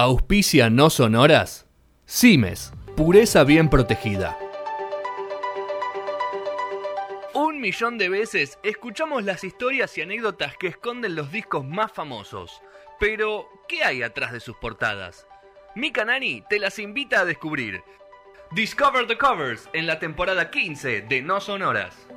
Auspicia 0.00 0.70
no 0.70 0.90
sonoras. 0.90 1.66
Cimes, 2.06 2.72
pureza 2.96 3.42
bien 3.42 3.68
protegida. 3.68 4.38
Un 7.34 7.60
millón 7.60 7.98
de 7.98 8.08
veces 8.08 8.60
escuchamos 8.62 9.24
las 9.24 9.42
historias 9.42 9.98
y 9.98 10.02
anécdotas 10.02 10.56
que 10.56 10.68
esconden 10.68 11.16
los 11.16 11.32
discos 11.32 11.64
más 11.64 11.90
famosos. 11.90 12.62
Pero, 13.00 13.48
¿qué 13.66 13.82
hay 13.82 14.04
atrás 14.04 14.30
de 14.30 14.38
sus 14.38 14.54
portadas? 14.58 15.26
Mika 15.74 16.04
Nani 16.04 16.44
te 16.48 16.60
las 16.60 16.78
invita 16.78 17.22
a 17.22 17.24
descubrir. 17.24 17.82
Discover 18.52 19.08
the 19.08 19.18
Covers 19.18 19.68
en 19.72 19.88
la 19.88 19.98
temporada 19.98 20.48
15 20.48 21.02
de 21.02 21.22
No 21.22 21.40
Sonoras. 21.40 22.07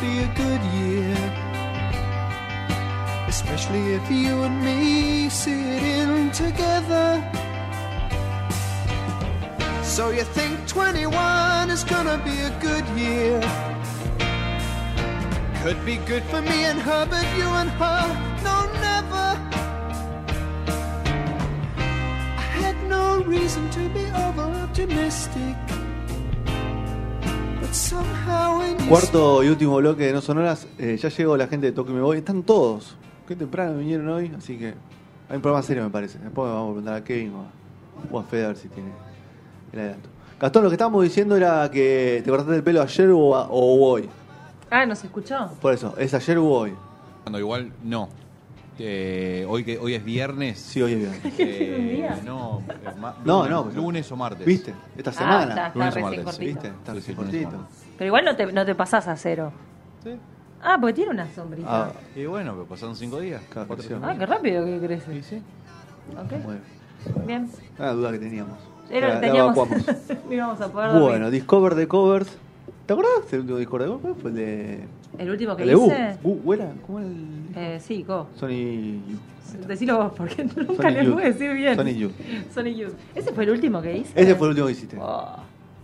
Be 0.00 0.18
a 0.20 0.28
good 0.34 0.62
year. 0.80 1.16
Especially 3.26 3.94
if 3.94 4.10
you 4.10 4.42
and 4.42 4.64
me 4.64 5.28
sit 5.28 5.82
in 5.82 6.30
together. 6.30 7.24
So 9.82 10.10
you 10.10 10.22
think 10.22 10.68
21 10.68 11.70
is 11.70 11.82
gonna 11.82 12.18
be 12.24 12.38
a 12.40 12.52
good 12.60 12.86
year. 12.96 13.40
Could 15.62 15.84
be 15.84 15.96
good 15.96 16.22
for 16.24 16.40
me 16.42 16.64
and 16.64 16.78
her, 16.80 17.06
but 17.06 17.26
you 17.36 17.48
and 17.60 17.70
her, 17.70 18.02
no, 18.44 18.56
never. 18.88 19.28
I 22.44 22.46
had 22.62 22.76
no 22.88 23.22
reason 23.24 23.68
to 23.70 23.88
be 23.88 24.04
over 24.26 24.42
optimistic. 24.64 25.56
Cuarto 28.88 29.42
y 29.44 29.48
último 29.48 29.76
bloque 29.76 30.04
de 30.06 30.12
No 30.12 30.20
Sonoras. 30.20 30.66
eh, 30.78 30.96
ya 31.00 31.08
llegó 31.08 31.36
la 31.36 31.46
gente 31.46 31.66
de 31.66 31.72
Toque 31.72 31.92
Me 31.92 32.00
Voy. 32.00 32.18
Están 32.18 32.42
todos. 32.42 32.96
Qué 33.26 33.34
temprano 33.36 33.78
vinieron 33.78 34.08
hoy. 34.08 34.32
Así 34.36 34.56
que 34.58 34.74
hay 35.28 35.36
un 35.36 35.42
programa 35.42 35.62
serio, 35.62 35.84
me 35.84 35.90
parece. 35.90 36.18
Después 36.18 36.50
vamos 36.50 36.64
a 36.70 36.72
preguntar 36.72 36.94
a 36.94 37.04
Kevin 37.04 37.32
o 37.34 37.40
a, 37.42 37.46
o 38.16 38.18
a 38.20 38.24
Fede 38.24 38.44
a 38.44 38.48
ver 38.48 38.56
si 38.56 38.68
tiene 38.68 38.90
el 39.72 39.78
adelanto. 39.80 40.08
Gastón, 40.40 40.64
lo 40.64 40.70
que 40.70 40.74
estábamos 40.74 41.02
diciendo 41.02 41.36
era 41.36 41.70
que 41.70 42.20
te 42.24 42.30
cortaste 42.30 42.56
el 42.56 42.62
pelo 42.62 42.82
ayer 42.82 43.08
o, 43.10 43.34
a- 43.36 43.48
o 43.48 43.90
hoy. 43.90 44.08
Ah, 44.70 44.84
¿nos 44.86 45.02
escuchó? 45.02 45.50
Por 45.60 45.72
eso, 45.74 45.94
¿es 45.98 46.12
ayer 46.14 46.38
o 46.38 46.44
hoy? 46.46 46.74
Cuando 47.24 47.38
igual 47.38 47.72
no. 47.84 48.08
Eh, 48.80 49.44
hoy 49.48 49.64
que 49.64 49.78
hoy 49.78 49.94
es 49.94 50.04
viernes. 50.04 50.58
Sí, 50.58 50.80
hoy 50.82 50.92
es 50.92 50.98
viernes. 50.98 51.34
eh, 51.38 51.76
¿Un 51.80 51.88
día? 51.88 52.20
no, 52.24 52.62
es 52.88 52.96
ma- 52.96 53.16
No, 53.24 53.48
lunes, 53.48 53.74
no, 53.74 53.82
lunes 53.82 54.12
o 54.12 54.16
martes. 54.16 54.46
¿Viste? 54.46 54.74
Esta 54.96 55.10
Ah, 55.10 55.12
semana. 55.14 55.40
está, 55.48 55.66
está 55.66 55.78
Lunes 55.78 55.96
o 55.96 56.00
martes, 56.00 56.24
cortito. 56.24 56.44
¿Viste? 56.46 56.68
Está 56.68 56.94
Sí, 56.94 57.00
sí, 57.02 57.14
lunes 57.14 57.30
cortito. 57.46 57.66
Pero 57.98 58.06
igual 58.06 58.24
no 58.24 58.36
te, 58.36 58.52
no 58.52 58.64
te 58.64 58.74
pasás 58.74 59.08
a 59.08 59.16
cero. 59.16 59.52
Sí. 60.04 60.10
Ah, 60.62 60.76
porque 60.80 60.94
tiene 60.94 61.10
una 61.10 61.28
sombrita. 61.34 61.68
Ah, 61.86 61.92
Y 62.16 62.26
bueno, 62.26 62.52
pero 62.52 62.66
pasaron 62.66 62.94
cinco 62.96 63.20
días. 63.20 63.42
Semanas. 63.80 64.00
Ah, 64.02 64.16
qué 64.18 64.26
rápido 64.26 64.64
que 64.64 64.78
crece. 64.78 65.12
Sí, 65.14 65.22
sí. 65.22 65.42
Ok, 66.16 66.44
bueno. 66.44 66.60
bien. 67.26 67.50
Una 67.78 67.92
duda 67.92 68.12
que 68.12 68.18
teníamos. 68.18 68.58
Era, 68.90 69.08
La- 69.08 69.14
la 69.14 69.20
teníamos... 69.20 69.56
evacuamos. 69.56 69.86
no 70.28 70.32
íbamos 70.32 70.60
a 70.60 70.72
poder 70.72 70.88
dormir. 70.92 71.08
Bueno, 71.08 71.30
Discover 71.30 71.74
de 71.74 71.88
Covers. 71.88 72.36
¿Te 72.88 72.94
acordás 72.94 73.30
del 73.30 73.40
último 73.40 73.58
Discover 73.58 73.86
de 73.90 74.14
fue 74.14 74.30
el 74.30 74.36
de. 74.36 74.84
¿El 75.18 75.28
último 75.30 75.54
que 75.54 75.62
el 75.64 75.68
de 75.68 75.76
U? 75.76 75.86
hice? 75.88 76.18
U, 76.24 76.52
¿era? 76.54 76.72
¿Cómo 76.86 77.00
el.? 77.00 77.16
Eh, 77.54 77.78
sí, 77.86 78.02
go. 78.02 78.28
Sony. 78.34 78.48
U. 78.48 79.66
Decilo 79.68 79.98
vos, 79.98 80.12
porque 80.16 80.42
nunca 80.56 80.84
Sony 80.84 80.90
le 80.94 81.04
Youth. 81.04 81.12
pude 81.12 81.24
decir 81.32 81.52
bien. 81.52 81.76
Sony 81.76 81.94
Youth. 81.94 82.12
Sony 82.54 82.74
Youth. 82.74 82.94
¿Ese 83.14 83.32
fue 83.34 83.44
el 83.44 83.50
último 83.50 83.82
que 83.82 83.98
hice? 83.98 84.12
Ese 84.18 84.34
fue 84.36 84.46
el 84.46 84.50
último 84.52 84.66
que 84.68 84.72
hiciste. 84.72 84.96
Oh, 84.98 85.36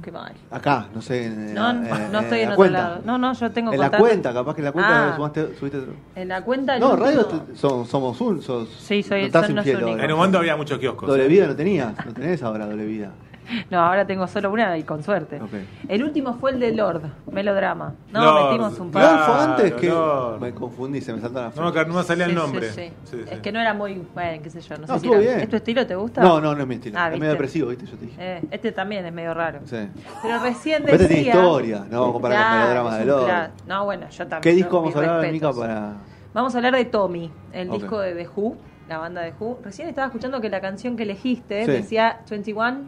qué 0.03 0.11
mal. 0.11 0.33
Acá, 0.51 0.89
no 0.95 1.03
sé. 1.03 1.27
En, 1.27 1.53
No, 1.53 1.71
en- 1.73 2.11
no 2.11 2.21
estoy 2.21 2.39
en 2.41 2.45
la 2.47 2.53
otro 2.53 2.57
cuenta. 2.57 2.79
lado. 2.83 3.01
No, 3.05 3.19
no, 3.19 3.35
yo 3.35 3.51
tengo 3.53 3.71
En 3.75 3.81
la 3.81 3.91
contacto- 3.91 4.03
cuenta, 4.03 4.33
capaz 4.33 4.55
que 4.55 4.61
en 4.63 4.65
la 4.65 4.73
cuenta 4.73 5.13
Ah. 5.13 5.17
sumaste, 5.17 5.55
subiste 5.59 5.79
otro. 5.81 5.93
En 6.17 6.29
la 6.29 6.43
cuenta... 6.43 6.79
No, 6.79 6.93
último- 6.93 7.05
radio 7.07 7.27
te- 7.27 7.55
son- 7.57 7.87
somos 7.87 8.19
un. 8.23 8.41
Sos, 8.41 8.71
Sí, 8.81 9.03
soy- 9.03 9.21
no 9.21 9.27
estás 9.27 9.45
son 9.47 9.57
los 9.57 9.67
infiel 9.67 9.85
únicos. 9.85 10.05
En 10.05 10.11
un 10.11 10.17
momento 10.17 10.39
había 10.39 10.57
muchos 10.57 10.79
kioscos. 10.79 11.07
Doble 11.07 11.27
¿eh? 11.27 11.29
vida 11.29 11.47
no 11.47 11.55
tenías. 11.55 11.95
No 12.07 12.15
tenés 12.15 12.43
ahora 12.43 12.67
doble 12.67 12.87
vida. 12.87 13.13
No, 13.71 13.81
ahora 13.81 14.07
tengo 14.07 14.27
solo 14.27 14.51
una 14.51 14.77
y 14.79 14.83
con 14.83 15.03
suerte. 15.03 15.41
El 15.89 16.05
último 16.05 16.35
fue 16.35 16.53
el 16.53 16.61
de 16.61 16.73
Lord, 16.73 17.03
melodrama. 17.31 17.95
No, 18.13 18.21
Lord, 18.25 18.45
metimos 18.51 18.79
un 18.79 18.91
claro. 18.91 19.17
par. 19.17 19.27
Fue 19.27 19.45
antes 19.45 19.75
que. 19.75 19.89
no. 19.89 20.39
Me 20.39 20.53
confundí, 20.53 21.01
se 21.01 21.13
me 21.13 21.21
saltaron 21.21 21.49
las 21.49 21.57
No, 21.57 21.85
no 21.85 21.95
me 21.95 22.03
salía 22.05 22.27
el 22.27 22.35
nombre. 22.35 22.71
sí, 22.71 22.83
sí. 22.89 22.93
Sí, 23.11 23.17
sí. 23.25 23.31
Es 23.35 23.41
que 23.41 23.53
no 23.53 23.61
era 23.61 23.75
muy, 23.75 24.03
bueno, 24.15 24.43
qué 24.43 24.51
sé 24.51 24.61
yo, 24.61 24.77
no, 24.77 24.87
No, 24.87 24.95
sé 24.95 25.01
si 25.01 25.09
bien. 25.09 25.41
¿Es 25.41 25.49
tu 25.49 25.57
estilo? 25.57 25.87
¿Te 25.87 25.95
gusta? 25.95 26.23
No, 26.23 26.41
no, 26.41 26.55
no 26.55 26.63
es 26.63 26.67
mi 26.69 26.75
estilo. 26.77 26.99
Ah, 26.99 27.13
es 27.13 27.19
medio 27.19 27.33
depresivo, 27.33 27.69
¿viste? 27.69 27.87
Yo 27.87 27.97
te 27.97 28.07
dije. 28.07 28.17
Eh, 28.19 28.43
este 28.51 28.73
también 28.73 29.05
es 29.07 29.13
medio 29.13 29.35
raro. 29.35 29.61
Sí. 29.65 29.89
Pero 30.23 30.39
recién 30.41 30.83
Pero 30.85 30.99
decía... 30.99 31.05
este 31.17 31.23
tiene 31.25 31.39
historia, 31.39 31.87
no 31.91 32.01
vamos 32.01 32.09
a 32.09 32.13
comparar 32.13 32.39
con 32.39 32.45
Claro, 32.47 32.61
melodramas 32.61 32.93
es 32.95 32.99
de 33.01 33.05
Lord. 33.07 33.51
No, 33.67 33.85
bueno, 33.85 34.09
yo 34.11 34.27
también. 34.27 34.41
¿Qué 34.43 34.53
disco 34.53 34.81
vamos 34.81 34.97
a 34.97 34.99
hablar, 34.99 35.33
Mica, 35.33 35.47
respetos. 35.49 35.59
para.? 35.59 35.93
Vamos 36.33 36.55
a 36.55 36.59
hablar 36.59 36.75
de 36.75 36.85
Tommy, 36.87 37.31
el 37.53 37.71
disco 37.71 38.01
de 38.01 38.13
The 38.15 38.29
Who, 38.35 38.57
la 38.89 38.99
banda 38.99 39.23
de 39.23 39.33
Who. 39.39 39.61
Recién 39.65 39.89
estaba 39.89 40.07
escuchando 40.09 40.41
que 40.41 40.49
la 40.51 40.61
canción 40.61 40.97
que 40.97 41.05
elegiste 41.05 41.65
Sí. 41.65 41.71
decía 41.71 42.21
21, 42.29 42.79
o 42.81 42.83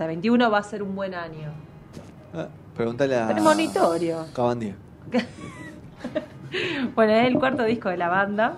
sea, 0.00 0.06
21 0.06 0.50
va 0.50 0.58
a 0.58 0.62
ser 0.62 0.82
un 0.82 0.96
buen 0.96 1.14
año. 1.14 1.52
Ah, 2.34 2.48
Preguntale 2.74 3.18
a. 3.18 3.28
Premonitorio. 3.28 4.26
Cabandier. 4.34 4.74
Bueno, 6.96 7.12
es 7.12 7.28
el 7.28 7.38
cuarto 7.38 7.62
disco 7.62 7.90
de 7.90 7.96
la 7.96 8.08
banda 8.08 8.56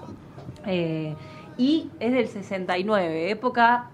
eh, 0.65 1.15
y 1.59 1.91
es 2.01 2.11
del 2.11 2.27
69, 2.27 3.31
época 3.31 3.91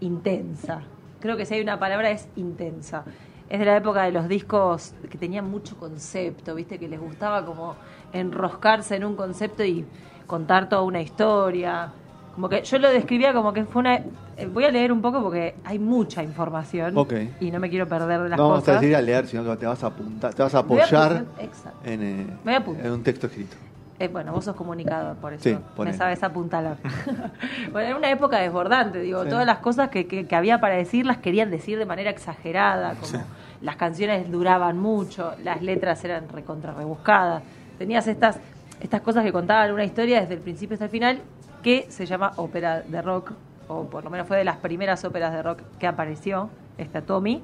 intensa. 0.00 0.80
Creo 1.20 1.36
que 1.36 1.44
si 1.44 1.56
hay 1.56 1.60
una 1.60 1.78
palabra 1.78 2.10
es 2.10 2.28
intensa. 2.36 3.04
Es 3.50 3.58
de 3.58 3.66
la 3.66 3.76
época 3.76 4.04
de 4.04 4.12
los 4.12 4.26
discos 4.26 4.94
que 5.10 5.18
tenían 5.18 5.50
mucho 5.50 5.76
concepto, 5.76 6.54
viste, 6.54 6.78
que 6.78 6.88
les 6.88 6.98
gustaba 6.98 7.44
como 7.44 7.76
enroscarse 8.14 8.96
en 8.96 9.04
un 9.04 9.16
concepto 9.16 9.62
y 9.62 9.84
contar 10.26 10.70
toda 10.70 10.80
una 10.80 11.02
historia. 11.02 11.92
Como 12.34 12.48
que 12.48 12.62
yo 12.62 12.78
lo 12.78 12.88
describía 12.90 13.32
como 13.34 13.52
que 13.52 13.64
fue 13.64 13.80
una... 13.80 13.96
eh, 13.96 14.46
Voy 14.52 14.64
a 14.64 14.70
leer 14.70 14.90
un 14.92 15.02
poco 15.02 15.22
porque 15.22 15.54
hay 15.64 15.78
mucha 15.78 16.22
información 16.22 16.96
Ok. 16.96 17.12
y 17.40 17.50
no 17.50 17.60
me 17.60 17.68
quiero 17.68 17.86
perder 17.86 18.22
de 18.22 18.28
las 18.30 18.38
No 18.38 18.48
vamos 18.48 18.62
a 18.62 18.66
cosas. 18.66 18.80
decir 18.80 18.96
a 18.96 19.02
leer, 19.02 19.26
sino 19.26 19.44
que 19.44 19.56
te 19.56 19.66
vas 19.66 19.84
a 19.84 19.88
apuntar, 19.88 20.32
te 20.32 20.42
vas 20.42 20.54
a 20.54 20.62
Me 20.62 20.68
voy 20.68 20.80
a 20.80 20.84
apoyar 20.84 21.12
apuntar, 21.12 21.44
exacto. 21.44 21.78
en, 21.84 22.02
eh, 22.02 22.26
Me 22.26 22.34
voy 22.44 22.54
a 22.54 22.56
apuntar. 22.58 22.86
en 22.86 22.92
un 22.92 23.02
texto 23.02 23.26
escrito. 23.26 23.56
Eh, 23.98 24.08
bueno, 24.08 24.32
vos 24.32 24.44
sos 24.46 24.56
comunicador, 24.56 25.14
por 25.16 25.32
eso 25.34 25.44
Sí, 25.44 25.50
me 25.52 25.58
ponele. 25.76 25.96
sabes 25.96 26.22
apuntalar. 26.24 26.76
bueno, 27.70 27.86
era 27.88 27.96
una 27.96 28.10
época 28.10 28.38
desbordante, 28.38 28.98
digo, 29.00 29.22
Sí. 29.24 29.28
todas 29.30 29.46
las 29.46 29.58
cosas 29.58 29.90
que, 29.90 30.06
que- 30.06 30.26
que 30.26 30.34
había 30.34 30.58
para 30.60 30.74
decir 30.74 31.06
las 31.06 31.18
querían 31.18 31.50
decir 31.50 31.78
de 31.78 31.86
manera 31.86 32.10
exagerada, 32.10 32.94
como 32.94 33.22
las 33.60 33.76
canciones 33.76 34.30
duraban 34.32 34.78
mucho, 34.78 35.34
las 35.44 35.62
letras 35.62 36.02
eran 36.04 36.28
recontra 36.30 36.72
rebuscadas, 36.72 37.42
tenías 37.78 38.06
estas, 38.08 38.38
estas 38.80 39.02
cosas 39.02 39.22
que 39.22 39.30
contaban 39.32 39.70
una 39.72 39.84
historia 39.84 40.20
desde 40.22 40.34
el 40.34 40.40
principio 40.40 40.74
hasta 40.74 40.86
el 40.86 40.90
final, 40.90 41.20
que 41.62 41.86
se 41.90 42.06
llama 42.06 42.32
ópera 42.36 42.82
de 42.82 43.02
rock, 43.02 43.32
o 43.68 43.84
por 43.84 44.04
lo 44.04 44.10
menos 44.10 44.26
fue 44.26 44.36
de 44.36 44.44
las 44.44 44.56
primeras 44.58 45.04
óperas 45.04 45.32
de 45.32 45.42
rock 45.42 45.60
que 45.78 45.86
apareció, 45.86 46.50
esta 46.78 47.02
Tommy. 47.02 47.42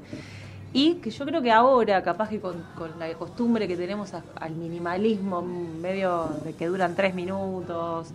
Y 0.73 0.97
que 0.97 1.11
yo 1.11 1.25
creo 1.25 1.41
que 1.41 1.51
ahora, 1.51 2.03
capaz 2.03 2.29
que 2.29 2.41
con, 2.41 2.63
la 2.99 3.11
costumbre 3.15 3.67
que 3.67 3.77
tenemos 3.77 4.13
al 4.13 4.53
minimalismo, 4.53 5.41
medio 5.41 6.29
de 6.45 6.53
que 6.53 6.67
duran 6.67 6.95
tres 6.95 7.15
minutos 7.15 8.09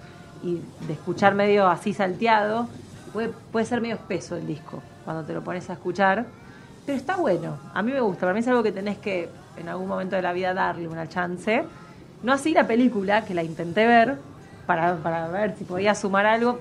y 0.43 0.59
de 0.85 0.93
escuchar 0.93 1.33
medio 1.33 1.67
así 1.67 1.93
salteado, 1.93 2.67
puede, 3.11 3.29
puede 3.51 3.65
ser 3.65 3.81
medio 3.81 3.95
espeso 3.95 4.35
el 4.35 4.45
disco 4.45 4.83
cuando 5.03 5.23
te 5.23 5.33
lo 5.33 5.43
pones 5.43 5.69
a 5.69 5.73
escuchar. 5.73 6.25
Pero 6.85 6.97
está 6.97 7.15
bueno, 7.15 7.57
a 7.73 7.81
mí 7.81 7.91
me 7.91 8.01
gusta, 8.01 8.21
para 8.21 8.33
mí 8.33 8.41
es 8.41 8.47
algo 8.47 8.61
que 8.61 8.71
tenés 8.71 8.97
que 8.97 9.29
en 9.57 9.69
algún 9.69 9.87
momento 9.87 10.15
de 10.15 10.21
la 10.21 10.33
vida 10.33 10.53
darle 10.53 10.87
una 10.87 11.07
chance. 11.07 11.63
No 12.21 12.33
así 12.33 12.53
la 12.53 12.67
película, 12.67 13.25
que 13.25 13.33
la 13.33 13.43
intenté 13.43 13.85
ver 13.87 14.17
para, 14.65 14.95
para 14.97 15.27
ver 15.27 15.55
si 15.57 15.63
podía 15.63 15.93
sumar 15.95 16.25
algo. 16.25 16.59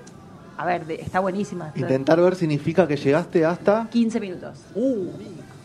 A 0.58 0.66
ver, 0.66 0.84
de- 0.86 0.96
está 1.00 1.20
buenísima. 1.20 1.72
Intentar 1.74 2.20
ver 2.20 2.34
significa 2.36 2.86
que 2.86 2.96
llegaste 2.96 3.44
hasta. 3.44 3.86
15 3.90 4.20
minutos. 4.20 4.58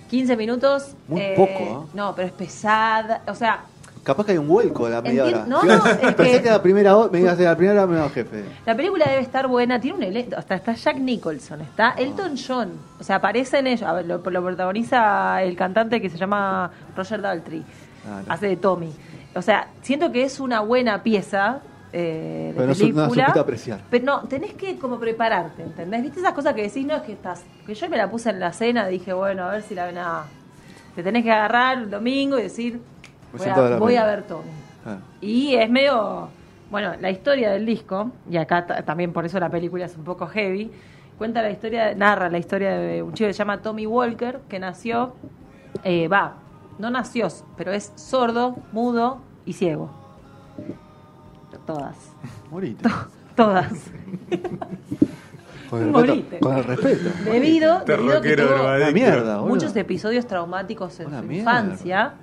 15 0.10 0.38
minutos. 0.38 0.96
Muy 1.08 1.22
eh, 1.22 1.34
poco, 1.36 1.86
¿eh? 1.86 1.88
No, 1.94 2.16
pero 2.16 2.28
es 2.28 2.34
pesada. 2.34 3.22
O 3.28 3.36
sea, 3.36 3.62
Capaz 4.04 4.26
que 4.26 4.32
hay 4.32 4.38
un 4.38 4.48
vuelco 4.48 4.86
de 4.86 4.92
la 4.94 5.02
media 5.02 5.26
hora. 5.26 5.46
no, 5.46 5.62
no, 5.66 5.86
es 5.86 6.14
Pensé 6.16 6.38
que- 6.38 6.44
que 6.44 6.50
la 6.50 6.62
primera 6.62 6.96
hora, 6.96 7.12
me 7.12 7.28
a 7.28 7.36
la 7.36 7.58
primera 7.58 7.84
hora 7.84 7.88
me 7.92 7.98
iba 7.98 8.10
jefe. 8.10 8.46
la 8.66 8.74
película 8.74 9.04
debe 9.06 9.20
estar 9.22 9.48
buena. 9.48 9.82
Tiene 9.82 9.98
un 9.98 10.04
elenco. 10.04 10.38
Hasta 10.38 10.56
está 10.56 10.74
Jack 10.74 10.96
Nicholson, 10.98 11.60
está 11.62 11.90
Elton 11.98 12.36
John. 12.38 12.72
O 13.02 13.04
sea, 13.04 13.18
aparecen 13.18 13.68
ellos. 13.68 13.84
A 13.84 13.92
ver, 13.92 14.06
lo, 14.06 14.20
lo 14.20 14.44
protagoniza 14.44 15.44
el 15.44 15.58
cantante 15.58 16.00
que 16.02 16.10
se 16.10 16.18
llama 16.18 16.72
Roger 16.96 17.22
Daltrey. 17.22 17.66
Ah, 18.10 18.22
no. 18.26 18.34
Hace 18.34 18.48
de 18.48 18.56
Tommy. 18.56 18.94
O 19.36 19.42
sea, 19.42 19.68
siento 19.82 20.10
que 20.14 20.24
es 20.24 20.40
una 20.40 20.62
buena 20.62 21.04
pieza 21.04 21.60
eh, 21.94 22.48
de 22.50 22.54
Pero 22.54 22.68
no 22.68 22.74
no 22.74 22.78
película. 22.80 23.08
supiste 23.26 23.40
apreciar. 23.40 23.82
Pero 23.90 24.06
no, 24.06 24.22
tenés 24.28 24.54
que 24.54 24.78
como 24.78 25.00
prepararte, 25.00 25.64
¿entendés? 25.64 26.02
¿Viste 26.04 26.20
esas 26.20 26.34
cosas 26.34 26.54
que 26.54 26.64
decís? 26.64 26.86
No, 26.86 26.96
es 26.96 27.02
que 27.04 27.14
estás. 27.14 27.44
Que 27.66 27.74
yo 27.74 27.90
me 27.90 27.98
la 27.98 28.10
puse 28.10 28.30
en 28.30 28.40
la 28.40 28.52
cena, 28.54 28.88
dije, 28.88 29.14
bueno, 29.14 29.44
a 29.46 29.52
ver 29.52 29.62
si 29.64 29.74
la 29.76 29.86
ven 29.86 29.98
a. 29.98 30.24
Te 30.96 31.04
tenés 31.04 31.24
que 31.24 31.32
agarrar 31.32 31.78
el 31.78 31.90
domingo 31.90 32.38
y 32.40 32.44
decir, 32.44 32.80
Me 33.34 33.40
voy, 33.40 33.48
a 33.50 33.56
ver 33.56 33.66
a, 33.66 33.70
la 33.70 33.78
voy 33.78 33.96
a 33.96 34.02
peli. 34.04 34.16
ver 34.16 34.24
Tommy. 34.28 34.50
Ah. 34.86 34.98
Y 35.22 35.56
es 35.56 35.70
medio. 35.70 36.30
Bueno, 36.70 36.94
la 37.00 37.10
historia 37.10 37.52
del 37.52 37.66
disco, 37.66 38.12
y 38.30 38.36
acá 38.38 38.66
ta- 38.66 38.82
también 38.84 39.14
por 39.14 39.26
eso 39.26 39.40
la 39.40 39.50
película 39.50 39.86
es 39.86 39.96
un 39.96 40.04
poco 40.04 40.28
heavy, 40.28 40.70
cuenta 41.18 41.42
la 41.42 41.50
historia, 41.50 41.96
narra 41.96 42.30
la 42.30 42.38
historia 42.40 42.72
de 42.72 43.02
un 43.02 43.14
chico 43.14 43.28
que 43.28 43.34
se 43.34 43.38
llama 43.40 43.62
Tommy 43.62 43.86
Walker, 43.88 44.40
que 44.50 44.60
nació, 44.60 45.14
eh, 45.86 46.10
va, 46.10 46.34
no 46.78 46.90
nació, 46.90 47.30
pero 47.56 47.72
es 47.72 47.94
sordo, 47.96 48.58
mudo 48.74 49.20
y 49.46 49.54
ciego. 49.54 49.90
Todas. 51.68 51.96
Morite. 52.52 52.90
Todas. 53.36 53.72
Con 55.70 55.82
el 55.84 55.88
Morite. 55.92 56.14
respeto. 56.40 56.40
Con 56.48 56.58
el 56.58 56.64
respeto. 56.64 57.10
Debido, 57.32 57.80
debido 57.86 58.18
a 58.18 58.22
que 58.22 58.36
tuvo 58.38 58.92
mierda, 58.94 59.38
boludo. 59.38 59.54
muchos 59.54 59.76
episodios 59.76 60.26
traumáticos 60.26 61.00
en 61.02 61.08
Una 61.08 61.20
su 61.20 61.26
mierda. 61.28 61.52
infancia, 61.60 62.14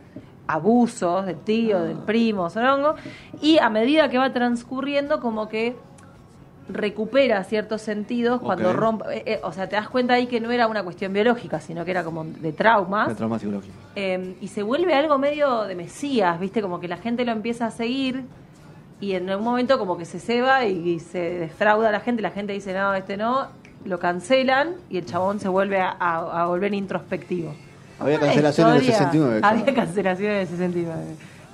abusos 0.46 1.26
del 1.26 1.36
tío, 1.40 1.82
del 1.82 1.98
primo, 1.98 2.48
Sorongo, 2.50 2.94
y 3.42 3.58
a 3.58 3.68
medida 3.70 4.08
que 4.08 4.18
va 4.18 4.32
transcurriendo, 4.32 5.20
como 5.20 5.48
que 5.48 5.76
recupera 6.66 7.44
ciertos 7.44 7.82
sentidos 7.82 8.40
cuando 8.40 8.72
rompe, 8.72 9.04
eh, 9.18 9.22
eh, 9.26 9.40
o 9.42 9.52
sea, 9.52 9.68
te 9.68 9.76
das 9.76 9.90
cuenta 9.90 10.14
ahí 10.14 10.26
que 10.26 10.40
no 10.40 10.50
era 10.50 10.66
una 10.66 10.82
cuestión 10.82 11.12
biológica, 11.12 11.60
sino 11.60 11.84
que 11.84 11.90
era 11.90 12.02
como 12.02 12.24
de 12.24 12.52
traumas. 12.54 13.08
De 13.08 13.14
trauma 13.14 13.38
psicológico. 13.38 13.74
Eh, 13.94 14.36
y 14.40 14.48
se 14.48 14.62
vuelve 14.62 14.94
algo 14.94 15.18
medio 15.18 15.64
de 15.64 15.74
mesías, 15.74 16.40
¿viste? 16.40 16.62
Como 16.62 16.80
que 16.80 16.88
la 16.88 16.96
gente 16.96 17.26
lo 17.26 17.32
empieza 17.32 17.66
a 17.66 17.70
seguir 17.70 18.24
y 19.04 19.14
en 19.14 19.28
un 19.30 19.42
momento 19.42 19.78
como 19.78 19.96
que 19.98 20.04
se 20.04 20.18
ceba 20.20 20.64
y, 20.64 20.88
y 20.90 21.00
se 21.00 21.18
defrauda 21.18 21.88
a 21.88 21.92
la 21.92 22.00
gente, 22.00 22.22
la 22.22 22.30
gente 22.30 22.52
dice, 22.52 22.72
no, 22.74 22.94
este 22.94 23.16
no, 23.16 23.48
lo 23.84 23.98
cancelan 23.98 24.74
y 24.90 24.98
el 24.98 25.06
chabón 25.06 25.40
se 25.40 25.48
vuelve 25.48 25.80
a, 25.80 25.90
a- 25.98 26.42
a 26.42 26.46
volver 26.46 26.72
introspectivo. 26.74 27.54
Había 27.98 28.18
cancelaciones 28.20 28.74
del 28.74 28.82
historia- 28.82 28.98
69. 29.10 29.38
claro. 29.40 29.58
Había 29.60 29.74
cancelaciones 29.74 30.36
del 30.38 30.58
69. 30.58 31.04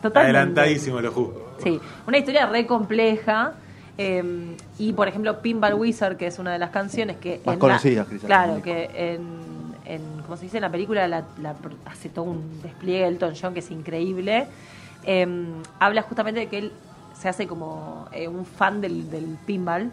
Totalmente. 0.03 0.39
Adelantadísimo 0.39 1.01
lo 1.01 1.13
juzgo. 1.13 1.55
Sí, 1.63 1.79
una 2.07 2.19
historia 2.19 2.47
re 2.47 2.67
compleja. 2.67 3.53
eh, 3.99 4.57
y 4.79 4.93
por 4.95 5.09
ejemplo, 5.09 5.41
Pinball 5.43 5.75
Wizard, 5.75 6.17
que 6.17 6.27
es 6.29 6.39
una 6.39 6.53
de 6.53 6.59
las 6.59 6.71
canciones 6.71 7.17
que. 7.19 7.41
Más 7.45 7.55
en 7.55 7.59
conocidas, 7.61 8.07
Claro, 8.25 8.63
que 8.63 8.85
en, 8.95 9.27
en. 9.85 10.01
¿Cómo 10.23 10.37
se 10.39 10.45
dice? 10.45 10.57
En 10.57 10.63
la 10.63 10.71
película 10.71 11.07
la, 11.09 11.25
la- 11.43 11.55
hace 11.85 12.09
todo 12.09 12.25
un 12.27 12.63
despliegue 12.63 13.07
Elton 13.07 13.35
John 13.41 13.53
que 13.53 13.61
es 13.61 13.71
increíble. 13.71 14.47
eh, 15.05 15.27
habla 15.79 16.03
justamente 16.03 16.41
de 16.41 16.47
que 16.47 16.59
él 16.59 16.73
se 17.21 17.29
hace 17.29 17.47
como 17.47 18.07
eh, 18.13 18.27
un 18.29 18.45
fan 18.47 18.81
del, 18.81 19.11
del 19.11 19.37
pinball, 19.47 19.91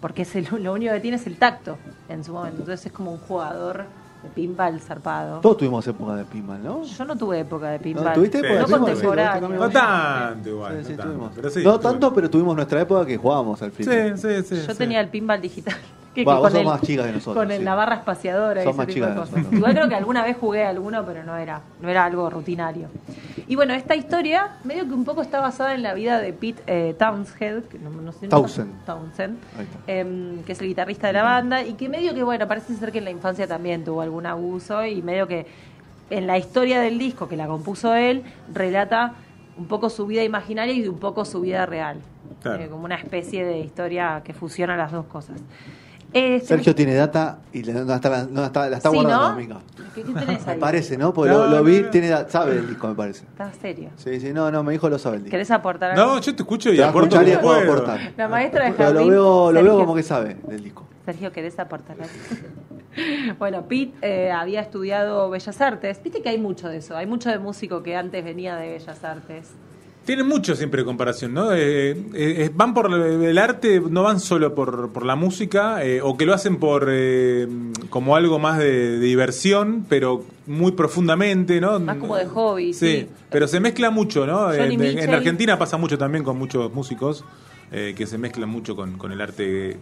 porque 0.00 0.22
es 0.22 0.34
el- 0.36 0.48
lo 0.62 0.72
único 0.72 0.92
que 0.92 1.00
tiene 1.00 1.16
es 1.18 1.26
el 1.26 1.36
tacto 1.36 1.76
en 2.08 2.24
su 2.24 2.32
momento. 2.32 2.60
Entonces 2.60 2.86
es 2.86 2.92
como 2.92 3.12
un 3.12 3.18
jugador 3.18 3.84
de 4.22 4.28
pinball 4.34 4.80
zarpado. 4.80 5.40
Todos 5.40 5.56
tuvimos 5.58 5.86
época 5.86 6.14
de 6.14 6.24
pinball, 6.24 6.62
¿no? 6.62 6.82
Yo 6.84 7.04
no 7.04 7.16
tuve 7.16 7.40
época 7.40 7.70
de 7.70 7.78
pinball. 7.78 8.04
¿No 8.04 8.12
tuviste 8.12 8.38
época 8.38 8.54
de 8.54 8.60
No 8.60 8.66
pinball? 8.66 8.80
contemporáneo. 8.86 9.48
Sí, 9.48 9.54
No 9.58 9.70
tanto 9.70 10.48
igual. 10.48 10.84
Sí, 10.84 10.84
sí, 10.84 10.96
no 10.96 11.02
tanto, 11.02 11.30
pero 11.36 11.50
sí, 11.50 11.64
no 11.64 11.72
tuve. 11.78 11.82
tanto, 11.90 12.14
pero 12.14 12.30
tuvimos 12.30 12.56
nuestra 12.56 12.80
época 12.82 13.06
que 13.06 13.16
jugábamos 13.16 13.62
al 13.62 13.72
Sí, 13.72 13.82
fútbol. 13.84 14.18
sí, 14.18 14.42
sí. 14.42 14.56
Yo 14.66 14.72
sí. 14.72 14.78
tenía 14.78 15.00
el 15.00 15.08
pinball 15.08 15.40
digital. 15.40 15.76
Que, 16.10 16.24
Va, 16.24 16.32
que 16.32 16.38
vos 16.40 16.42
con 16.42 16.50
sos 16.50 16.60
el- 16.62 16.66
más 16.66 16.80
chicas 16.82 17.06
que 17.06 17.12
nosotros, 17.12 17.36
Con 17.44 17.52
el- 17.52 17.58
sí. 17.58 17.64
la 17.64 17.74
barra 17.76 17.94
espaciadora 17.94 18.64
y 18.64 18.68
ese 18.68 18.76
más 18.76 18.86
tipo 18.88 19.06
de 19.06 19.14
cosas. 19.14 19.44
Igual 19.52 19.72
creo 19.74 19.88
que 19.88 19.94
alguna 19.94 20.24
vez 20.24 20.36
jugué 20.40 20.64
alguno, 20.64 21.04
pero 21.06 21.22
no 21.22 21.36
era, 21.36 21.60
no 21.80 21.88
era 21.88 22.04
algo 22.04 22.28
rutinario. 22.28 22.88
Y 23.50 23.56
bueno, 23.56 23.74
esta 23.74 23.96
historia 23.96 24.58
medio 24.62 24.86
que 24.86 24.94
un 24.94 25.04
poco 25.04 25.22
está 25.22 25.40
basada 25.40 25.74
en 25.74 25.82
la 25.82 25.92
vida 25.92 26.20
de 26.20 26.32
Pete 26.32 26.62
eh, 26.68 26.94
Townshend, 26.96 27.66
que 27.66 27.80
no, 27.80 27.90
no 27.90 28.12
sé, 28.12 28.28
nunca- 28.28 28.36
Townsend. 28.86 29.38
Em, 29.88 30.44
que 30.44 30.52
es 30.52 30.60
el 30.60 30.68
guitarrista 30.68 31.08
de 31.08 31.14
la 31.14 31.24
banda 31.24 31.64
y 31.64 31.72
que 31.72 31.88
medio 31.88 32.14
que, 32.14 32.22
bueno, 32.22 32.46
parece 32.46 32.74
ser 32.76 32.92
que 32.92 32.98
en 32.98 33.06
la 33.06 33.10
infancia 33.10 33.48
también 33.48 33.82
tuvo 33.84 34.02
algún 34.02 34.24
abuso 34.24 34.86
y 34.86 35.02
medio 35.02 35.26
que 35.26 35.46
en 36.10 36.28
la 36.28 36.38
historia 36.38 36.80
del 36.80 36.96
disco 36.96 37.28
que 37.28 37.36
la 37.36 37.48
compuso 37.48 37.92
él, 37.92 38.22
relata 38.54 39.14
un 39.58 39.66
poco 39.66 39.90
su 39.90 40.06
vida 40.06 40.22
imaginaria 40.22 40.72
y 40.72 40.86
un 40.86 41.00
poco 41.00 41.24
su 41.24 41.40
vida 41.40 41.66
real. 41.66 41.96
Claro. 42.42 42.62
Eh, 42.62 42.68
como 42.68 42.84
una 42.84 42.94
especie 42.94 43.44
de 43.44 43.58
historia 43.58 44.22
que 44.24 44.32
fusiona 44.32 44.76
las 44.76 44.92
dos 44.92 45.06
cosas. 45.06 45.40
Este- 46.12 46.46
Sergio 46.46 46.74
tiene 46.74 46.94
data 46.94 47.38
y 47.52 47.62
la, 47.62 47.84
no 47.84 47.94
está, 47.94 48.08
la- 48.10 48.24
no 48.24 48.44
está- 48.44 48.68
la 48.68 48.76
está 48.78 48.90
Sí, 48.90 48.96
guardando, 48.96 49.26
¿no? 49.28 49.32
amiga. 49.34 49.56
¿Qué, 49.94 50.02
qué 50.02 50.12
tenés 50.12 50.46
Me 50.46 50.54
parece, 50.56 50.98
¿no? 50.98 51.12
Porque 51.14 51.32
No, 51.32 51.46
lo, 51.46 51.62
vi, 51.64 51.82
no. 51.82 51.90
tiene 51.90 52.08
sabe 52.28 52.56
el 52.56 52.68
disco, 52.68 52.88
me 52.88 52.94
parece. 52.94 53.24
¿Estás 53.24 53.54
serio? 53.56 53.90
Sí, 53.96 54.18
sí, 54.20 54.32
no, 54.32 54.50
no, 54.50 54.62
mi 54.62 54.74
hijo 54.74 54.88
lo 54.88 54.98
sabe 54.98 55.16
el 55.16 55.22
disco. 55.24 55.32
¿Querés 55.32 55.50
aportar 55.50 55.92
algo? 55.92 56.04
No, 56.14 56.20
yo 56.20 56.34
te 56.34 56.42
escucho 56.42 56.72
y 56.72 56.80
aporto 56.80 57.16
como 57.16 57.40
puedo 57.40 57.60
aportar. 57.60 58.12
La 58.16 58.28
maestra 58.28 58.64
de 58.66 58.72
Pero 58.72 58.92
lo 58.92 59.06
veo, 59.06 59.52
lo 59.52 59.62
veo 59.62 59.76
como 59.78 59.94
que 59.94 60.02
sabe 60.02 60.36
del 60.46 60.62
disco. 60.64 60.86
Sergio, 61.04 61.32
¿querés 61.32 61.58
aportar 61.58 61.96
algo? 62.00 62.12
bueno, 63.38 63.66
Pete 63.66 63.92
eh, 64.02 64.30
había 64.32 64.60
estudiado 64.60 65.30
Bellas 65.30 65.60
Artes. 65.60 66.02
Viste 66.02 66.22
que 66.22 66.28
hay 66.28 66.38
mucho 66.38 66.68
de 66.68 66.78
eso. 66.78 66.96
Hay 66.96 67.06
mucho 67.06 67.30
de 67.30 67.38
músico 67.38 67.82
que 67.82 67.96
antes 67.96 68.24
venía 68.24 68.56
de 68.56 68.68
Bellas 68.72 69.04
Artes. 69.04 69.50
Tienen 70.04 70.26
mucho 70.26 70.56
siempre 70.56 70.84
comparación, 70.84 71.34
¿no? 71.34 71.52
Eh, 71.52 71.90
eh, 71.90 71.96
eh, 72.14 72.50
van 72.54 72.74
por 72.74 72.92
el 72.92 73.38
arte, 73.38 73.80
no 73.80 74.02
van 74.02 74.18
solo 74.18 74.54
por, 74.54 74.90
por 74.92 75.04
la 75.04 75.14
música, 75.14 75.84
eh, 75.84 76.00
o 76.02 76.16
que 76.16 76.26
lo 76.26 76.34
hacen 76.34 76.56
por 76.56 76.88
eh, 76.90 77.46
como 77.90 78.16
algo 78.16 78.38
más 78.38 78.58
de, 78.58 78.98
de 78.98 78.98
diversión, 78.98 79.84
pero 79.88 80.24
muy 80.46 80.72
profundamente, 80.72 81.60
¿no? 81.60 81.78
Más 81.78 81.98
como 81.98 82.16
de 82.16 82.26
hobby, 82.26 82.72
sí. 82.72 83.06
pero 83.30 83.46
se 83.46 83.60
mezcla 83.60 83.90
mucho, 83.90 84.26
¿no? 84.26 84.52
En, 84.52 84.80
en-. 84.82 85.14
Argentina 85.14 85.58
pasa 85.58 85.76
mucho 85.76 85.96
también 85.98 86.24
con 86.24 86.38
muchos 86.38 86.72
músicos 86.72 87.24
eh, 87.70 87.94
que 87.96 88.06
se 88.06 88.18
mezclan 88.18 88.48
mucho 88.48 88.74
con, 88.74 88.98
con 88.98 89.12
el 89.12 89.20
arte 89.20 89.76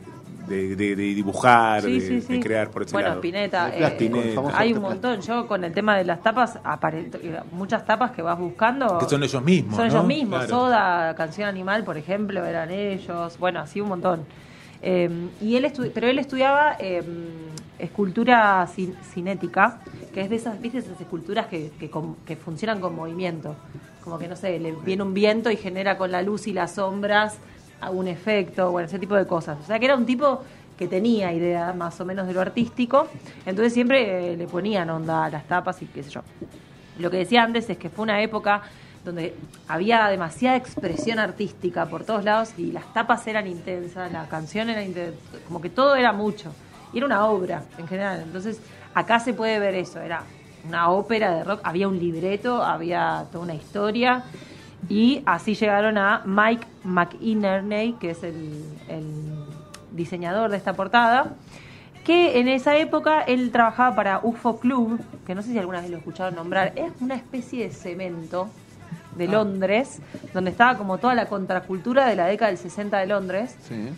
de, 0.48 0.76
de- 0.76 0.96
de 0.96 1.02
dibujar, 1.14 1.82
Sí, 1.82 2.00
de, 2.00 2.00
sí, 2.00 2.20
sí. 2.22 2.32
de 2.34 2.40
crear 2.40 2.70
por 2.70 2.82
ese 2.82 2.92
bueno, 2.92 3.08
lado. 3.10 3.20
Spinetta. 3.20 3.68
El 3.74 3.82
eh, 3.84 4.36
hay 4.54 4.72
un 4.72 4.80
montón. 4.82 5.20
Yo 5.20 5.46
con 5.46 5.62
el 5.64 5.72
tema 5.72 5.96
de 5.96 6.04
las 6.04 6.22
tapas, 6.22 6.58
apare- 6.64 7.10
muchas 7.52 7.84
tapas 7.84 8.10
que 8.12 8.22
vas 8.22 8.38
buscando. 8.38 8.98
Que 8.98 9.06
son 9.08 9.22
ellos 9.22 9.42
mismos, 9.42 9.76
Son 9.76 9.86
¿no? 9.86 9.92
ellos 9.92 10.06
mismos. 10.06 10.38
Claro. 10.46 10.48
Soda, 10.50 11.14
Canción 11.14 11.48
Animal, 11.48 11.84
por 11.84 11.96
ejemplo, 11.96 12.44
eran 12.44 12.70
ellos. 12.70 13.38
Bueno, 13.38 13.60
así 13.60 13.80
un 13.80 13.88
montón. 13.90 14.24
Eh, 14.82 15.10
y 15.40 15.56
él 15.56 15.64
estu- 15.64 15.90
pero 15.92 16.06
él 16.06 16.18
estudiaba 16.18 16.76
eh, 16.78 17.02
escultura 17.78 18.66
cin- 18.66 18.94
cinética, 19.12 19.80
que 20.14 20.20
es 20.22 20.30
de 20.30 20.36
esas, 20.36 20.60
¿viste? 20.60 20.78
esas 20.78 21.00
esculturas 21.00 21.46
que, 21.46 21.70
que 22.26 22.36
funcionan 22.36 22.80
con 22.80 22.94
movimiento. 22.94 23.56
Como 24.04 24.18
que, 24.18 24.28
no 24.28 24.36
sé, 24.36 24.58
le 24.58 24.72
viene 24.72 25.02
un 25.02 25.12
viento 25.14 25.50
y 25.50 25.56
genera 25.56 25.98
con 25.98 26.10
la 26.10 26.22
luz 26.22 26.46
y 26.46 26.52
las 26.52 26.76
sombras 26.76 27.36
algún 27.80 28.08
efecto, 28.08 28.70
bueno, 28.70 28.86
ese 28.86 28.98
tipo 28.98 29.14
de 29.14 29.26
cosas. 29.26 29.58
O 29.62 29.66
sea, 29.66 29.78
que 29.78 29.84
era 29.84 29.96
un 29.96 30.06
tipo 30.06 30.42
que 30.76 30.86
tenía 30.86 31.32
idea 31.32 31.72
más 31.72 32.00
o 32.00 32.04
menos 32.04 32.26
de 32.26 32.34
lo 32.34 32.40
artístico, 32.40 33.08
entonces 33.44 33.72
siempre 33.72 34.32
eh, 34.32 34.36
le 34.36 34.46
ponían 34.46 34.88
onda 34.90 35.24
a 35.24 35.30
las 35.30 35.46
tapas 35.46 35.82
y 35.82 35.86
qué 35.86 36.02
sé 36.02 36.10
yo. 36.10 36.22
Lo 36.98 37.10
que 37.10 37.18
decía 37.18 37.42
antes 37.42 37.68
es 37.68 37.78
que 37.78 37.90
fue 37.90 38.04
una 38.04 38.22
época 38.22 38.62
donde 39.04 39.34
había 39.66 40.06
demasiada 40.08 40.56
expresión 40.56 41.18
artística 41.18 41.86
por 41.86 42.04
todos 42.04 42.24
lados 42.24 42.52
y 42.58 42.72
las 42.72 42.92
tapas 42.92 43.26
eran 43.26 43.46
intensas, 43.46 44.12
la 44.12 44.28
canción 44.28 44.70
era 44.70 44.82
intensa, 44.82 45.18
como 45.46 45.60
que 45.60 45.70
todo 45.70 45.96
era 45.96 46.12
mucho. 46.12 46.52
Era 46.94 47.06
una 47.06 47.26
obra 47.26 47.64
en 47.76 47.86
general. 47.86 48.22
Entonces, 48.22 48.60
acá 48.94 49.20
se 49.20 49.34
puede 49.34 49.58
ver 49.58 49.74
eso, 49.74 50.00
era 50.00 50.22
una 50.66 50.90
ópera 50.90 51.34
de 51.34 51.44
rock, 51.44 51.60
había 51.64 51.88
un 51.88 51.98
libreto, 51.98 52.62
había 52.62 53.26
toda 53.30 53.44
una 53.44 53.54
historia. 53.54 54.24
Y 54.88 55.22
así 55.26 55.54
llegaron 55.54 55.98
a 55.98 56.22
Mike 56.24 56.66
McInerney, 56.84 57.94
que 57.94 58.10
es 58.10 58.22
el, 58.22 58.64
el 58.88 59.04
diseñador 59.92 60.50
de 60.50 60.56
esta 60.56 60.72
portada, 60.74 61.34
que 62.04 62.38
en 62.40 62.48
esa 62.48 62.76
época 62.76 63.20
él 63.22 63.50
trabajaba 63.50 63.94
para 63.96 64.20
UFO 64.22 64.58
Club, 64.60 65.00
que 65.26 65.34
no 65.34 65.42
sé 65.42 65.50
si 65.52 65.58
alguna 65.58 65.80
vez 65.80 65.90
lo 65.90 65.98
escucharon 65.98 66.34
nombrar, 66.36 66.72
es 66.76 66.92
una 67.00 67.14
especie 67.16 67.64
de 67.64 67.70
cemento 67.70 68.48
de 69.16 69.26
Londres, 69.26 70.00
donde 70.32 70.50
estaba 70.52 70.78
como 70.78 70.98
toda 70.98 71.14
la 71.14 71.26
contracultura 71.26 72.06
de 72.06 72.14
la 72.16 72.26
década 72.26 72.50
del 72.50 72.58
60 72.58 72.98
de 72.98 73.06
Londres. 73.08 73.56
Sí. 73.68 73.90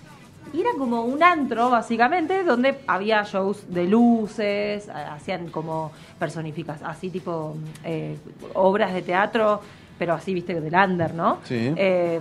Y 0.53 0.61
era 0.63 0.71
como 0.79 1.03
un 1.05 1.23
antro, 1.23 1.71
básicamente, 1.71 2.43
donde 2.43 2.79
había 2.89 3.23
shows 3.23 3.73
de 3.73 3.87
luces, 3.87 4.89
ha- 4.89 5.15
hacían 5.15 5.49
como 5.51 5.93
personificas, 6.19 6.83
así 6.83 7.11
tipo 7.11 7.55
eh, 7.85 8.17
obras 8.55 8.93
de 8.95 9.03
teatro, 9.03 9.61
pero 10.01 10.15
así, 10.15 10.33
viste, 10.33 10.59
del 10.59 10.73
under, 10.75 11.13
¿no? 11.15 11.41
Sí. 11.45 11.75
Eh, 11.77 12.19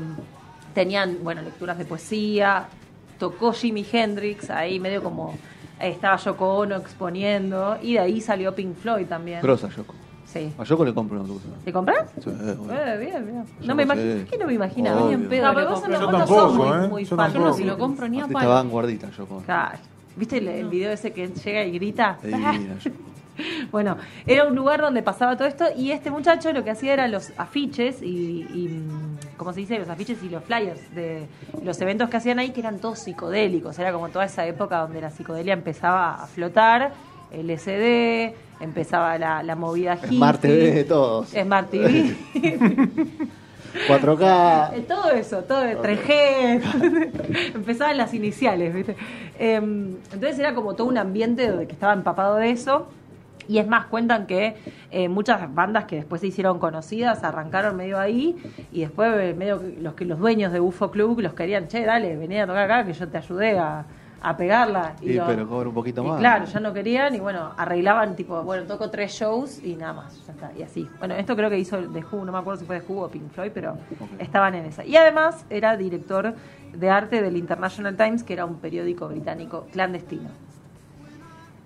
tenían, 0.73 1.19
bueno, 1.23 1.41
lecturas 1.41 1.77
de 1.77 1.85
poesía, 1.85 2.65
tocó 3.17 3.53
Jimi 3.53 3.85
Hendrix, 3.89 4.49
ahí 4.49 4.81
medio 4.81 5.01
como 5.01 5.33
eh, 5.79 5.87
estaba 5.87 6.17
Yoko 6.17 6.57
Ono 6.57 6.75
exponiendo, 6.75 7.77
y 7.81 7.93
de 7.93 7.99
ahí 7.99 8.19
salió 8.19 8.53
Pink 8.53 8.75
Floyd 8.75 9.05
también. 9.05 9.39
Grosa, 9.41 9.69
Yoko. 9.69 9.93
Sí. 10.25 10.51
A 10.57 10.65
Yoko 10.65 10.83
le 10.83 10.93
compro 10.93 11.21
una 11.21 11.29
cosa. 11.29 11.45
¿Te 11.63 11.71
compras? 11.71 12.11
Sí, 12.21 12.29
obvio. 12.29 12.73
Eh, 12.75 12.97
bien, 12.99 13.25
bien. 13.25 13.45
Yo 13.61 13.67
No 13.67 13.75
me 13.75 13.85
no 13.85 13.93
imagino, 13.93 14.29
que 14.29 14.37
no 14.37 14.45
me 14.47 14.53
imaginaba. 14.55 15.01
Obvio. 15.01 15.17
Ni 15.17 15.23
en 15.23 15.29
pedo 15.29 15.41
No, 15.45 15.49
le 15.53 15.55
pero 15.55 15.69
vos 15.69 15.87
no 15.87 15.99
foto 15.99 16.11
tampoco, 16.17 16.39
sos 16.41 16.53
muy, 16.53 16.67
¿eh? 16.67 16.87
muy 16.89 17.05
Yo 17.05 17.15
fan. 17.15 17.33
Yo 17.33 17.39
no 17.39 17.53
si 17.53 17.63
lo 17.63 17.77
compro 17.77 18.09
ni 18.09 18.19
a 18.19 18.27
palo. 18.27 18.49
vanguardista, 18.49 19.09
Yoko. 19.09 19.41
Claro. 19.45 19.77
¿Viste 20.17 20.39
el, 20.39 20.49
el 20.49 20.67
video 20.67 20.91
ese 20.91 21.13
que 21.13 21.29
llega 21.29 21.63
y 21.63 21.71
grita? 21.71 22.17
Divina, 22.21 22.77
Yoko. 22.83 22.97
Bueno, 23.71 23.97
era 24.25 24.45
un 24.45 24.55
lugar 24.55 24.81
donde 24.81 25.03
pasaba 25.03 25.37
todo 25.37 25.47
esto 25.47 25.65
y 25.75 25.91
este 25.91 26.11
muchacho 26.11 26.51
lo 26.53 26.63
que 26.63 26.71
hacía 26.71 26.93
era 26.93 27.07
los 27.07 27.31
afiches 27.37 28.01
y, 28.01 28.45
y, 28.53 28.67
mm, 28.69 29.37
¿cómo 29.37 29.53
se 29.53 29.61
dice? 29.61 29.77
Los 29.79 29.89
afiches 29.89 30.21
y 30.23 30.29
los 30.29 30.43
flyers 30.43 30.93
de 30.95 31.27
los 31.63 31.79
eventos 31.81 32.09
que 32.09 32.17
hacían 32.17 32.39
ahí 32.39 32.49
que 32.51 32.59
eran 32.61 32.79
todos 32.79 32.99
psicodélicos. 32.99 33.77
Era 33.79 33.91
como 33.93 34.09
toda 34.09 34.25
esa 34.25 34.45
época 34.45 34.79
donde 34.79 35.01
la 35.01 35.11
psicodelia 35.11 35.53
empezaba 35.53 36.15
a 36.23 36.27
flotar, 36.27 36.91
el 37.31 37.49
SD, 37.51 38.33
empezaba 38.59 39.17
la, 39.17 39.43
la 39.43 39.55
movida 39.55 39.95
hippie. 39.95 40.17
Smart 40.17 40.41
TV 40.41 40.71
de 40.71 40.83
todos. 40.83 41.29
Smart 41.29 41.69
TV. 41.69 42.15
4K. 43.87 44.71
Eh, 44.75 44.81
Todo 44.87 45.11
eso, 45.11 45.43
todo 45.43 45.61
de 45.61 45.77
3G, 45.77 47.53
empezaban 47.55 47.97
las 47.97 48.13
iniciales, 48.13 48.73
¿viste? 48.73 48.95
Em, 49.37 49.95
entonces 50.11 50.39
era 50.39 50.55
como 50.55 50.73
todo 50.75 50.87
un 50.87 50.97
ambiente 50.97 51.47
que 51.67 51.73
estaba 51.73 51.93
empapado 51.93 52.35
de 52.37 52.49
eso. 52.49 52.87
Y 53.49 53.57
es 53.57 53.67
más, 53.67 53.87
cuentan 53.87 54.27
que 54.27 54.55
eh, 54.91 55.09
muchas 55.09 55.53
bandas 55.53 55.85
que 55.85 55.95
después 55.97 56.21
se 56.21 56.27
hicieron 56.27 56.59
conocidas 56.59 57.23
arrancaron 57.23 57.75
medio 57.75 57.97
ahí 57.99 58.37
y 58.71 58.81
después 58.81 59.11
eh, 59.17 59.33
medio 59.35 59.59
que 59.59 59.77
los 59.81 59.93
que 59.95 60.05
los 60.05 60.19
dueños 60.19 60.51
de 60.53 60.59
UFO 60.59 60.91
Club 60.91 61.19
los 61.19 61.33
querían, 61.33 61.67
che, 61.67 61.83
dale, 61.83 62.15
vení 62.15 62.37
a 62.39 62.45
tocar 62.45 62.69
acá 62.71 62.85
que 62.85 62.93
yo 62.93 63.07
te 63.07 63.17
ayudé 63.17 63.57
a, 63.57 63.85
a 64.21 64.37
pegarla. 64.37 64.93
Sí, 64.99 65.13
lo- 65.13 65.25
pero 65.25 65.47
cobra 65.49 65.67
un 65.67 65.73
poquito 65.73 66.03
y 66.03 66.07
más. 66.07 66.19
Claro, 66.19 66.45
ya 66.45 66.59
no 66.59 66.73
querían 66.73 67.15
y 67.15 67.19
bueno, 67.19 67.51
arreglaban 67.57 68.15
tipo, 68.15 68.43
bueno, 68.43 68.63
toco 68.67 68.91
tres 68.91 69.13
shows 69.13 69.63
y 69.63 69.75
nada 69.75 69.93
más, 69.93 70.25
ya 70.27 70.33
está, 70.33 70.51
y 70.55 70.61
así. 70.61 70.87
Bueno, 70.99 71.15
esto 71.15 71.35
creo 71.35 71.49
que 71.49 71.57
hizo 71.57 71.77
The 71.89 72.03
Who, 72.11 72.25
no 72.25 72.31
me 72.31 72.37
acuerdo 72.37 72.59
si 72.59 72.65
fue 72.67 72.79
The 72.81 72.85
Who 72.93 73.01
o 73.05 73.09
Pink 73.09 73.31
Floyd, 73.31 73.49
pero 73.51 73.77
estaban 74.19 74.53
en 74.53 74.65
esa. 74.65 74.85
Y 74.85 74.95
además 74.95 75.43
era 75.49 75.75
director 75.75 76.35
de 76.71 76.89
arte 76.91 77.23
del 77.23 77.35
International 77.35 77.97
Times, 77.97 78.23
que 78.23 78.33
era 78.33 78.45
un 78.45 78.57
periódico 78.59 79.07
británico 79.07 79.65
clandestino. 79.71 80.29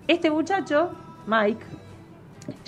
Este 0.06 0.30
muchacho, 0.30 0.90
Mike, 1.26 1.64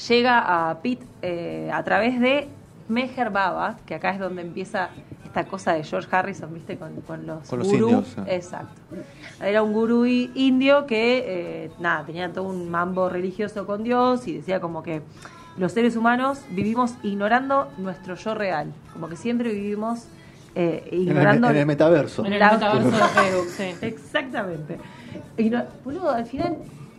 llega 0.08 0.70
a 0.70 0.80
Pete 0.80 1.04
eh, 1.22 1.70
a 1.72 1.82
través 1.84 2.20
de 2.20 2.48
Meher 2.88 3.30
Baba, 3.30 3.76
que 3.86 3.94
acá 3.94 4.10
es 4.10 4.18
donde 4.18 4.42
empieza 4.42 4.90
esta 5.24 5.44
cosa 5.44 5.74
de 5.74 5.84
George 5.84 6.08
Harrison, 6.10 6.52
¿viste? 6.54 6.78
Con, 6.78 7.00
con 7.02 7.26
los 7.26 7.48
Con 7.48 7.58
los 7.58 7.68
gurú. 7.68 7.88
indios. 7.90 8.16
Exacto. 8.26 8.80
Era 9.42 9.62
un 9.62 9.72
gurú 9.72 10.06
indio 10.06 10.86
que, 10.86 11.24
eh, 11.66 11.70
nada, 11.78 12.04
tenía 12.06 12.32
todo 12.32 12.44
un 12.44 12.70
mambo 12.70 13.08
religioso 13.10 13.66
con 13.66 13.82
Dios 13.84 14.26
y 14.28 14.36
decía 14.38 14.60
como 14.60 14.82
que 14.82 15.02
los 15.58 15.72
seres 15.72 15.96
humanos 15.96 16.40
vivimos 16.50 16.94
ignorando 17.02 17.68
nuestro 17.78 18.14
yo 18.14 18.34
real. 18.34 18.72
Como 18.92 19.08
que 19.08 19.16
siempre 19.16 19.52
vivimos 19.52 20.04
eh, 20.54 20.84
En 20.90 20.94
el, 20.94 21.02
ignorando... 21.08 21.50
en 21.50 21.56
el 21.56 21.66
metaverso. 21.66 22.24
En 22.24 22.32
el 22.32 22.40
metaverso 22.42 22.90
de 22.90 22.96
Facebook, 23.14 23.46
sí. 23.48 23.74
Exactamente. 23.82 24.78
Igno- 25.36 25.64
boludo, 25.84 26.10
al 26.10 26.24
final... 26.24 26.56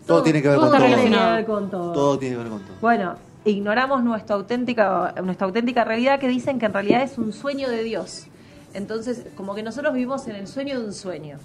Todo 0.08 0.24
tiene 0.24 0.42
que 0.42 0.48
ver 0.48 0.58
todo 0.58 0.70
con 0.70 0.78
todo. 0.80 0.88
tiene 0.88 0.96
que 1.04 1.04
relacionado. 1.10 1.36
ver 1.36 1.46
con 1.46 1.70
todo. 1.70 1.92
Todo 1.94 2.18
tiene 2.20 2.36
que 2.38 2.42
ver 2.44 2.52
con 2.52 2.62
todo. 2.62 2.76
Bueno, 2.82 3.16
ignoramos 3.46 4.04
nuestra 4.04 4.36
auténtica, 4.36 5.14
nuestra 5.24 5.46
auténtica 5.48 5.84
realidad 5.84 6.20
que 6.20 6.28
dicen 6.28 6.58
que 6.60 6.66
en 6.66 6.74
realidad 6.74 7.04
es 7.04 7.18
un 7.18 7.34
sueño 7.34 7.70
de 7.70 7.84
Dios. 7.84 8.28
Entonces, 8.74 9.26
como 9.36 9.54
que 9.56 9.64
nosotros 9.64 9.94
vivimos 9.94 10.28
en 10.28 10.36
el 10.36 10.48
sueño 10.48 10.80
de 10.80 10.86
un 10.88 10.94
sueño. 10.94 11.38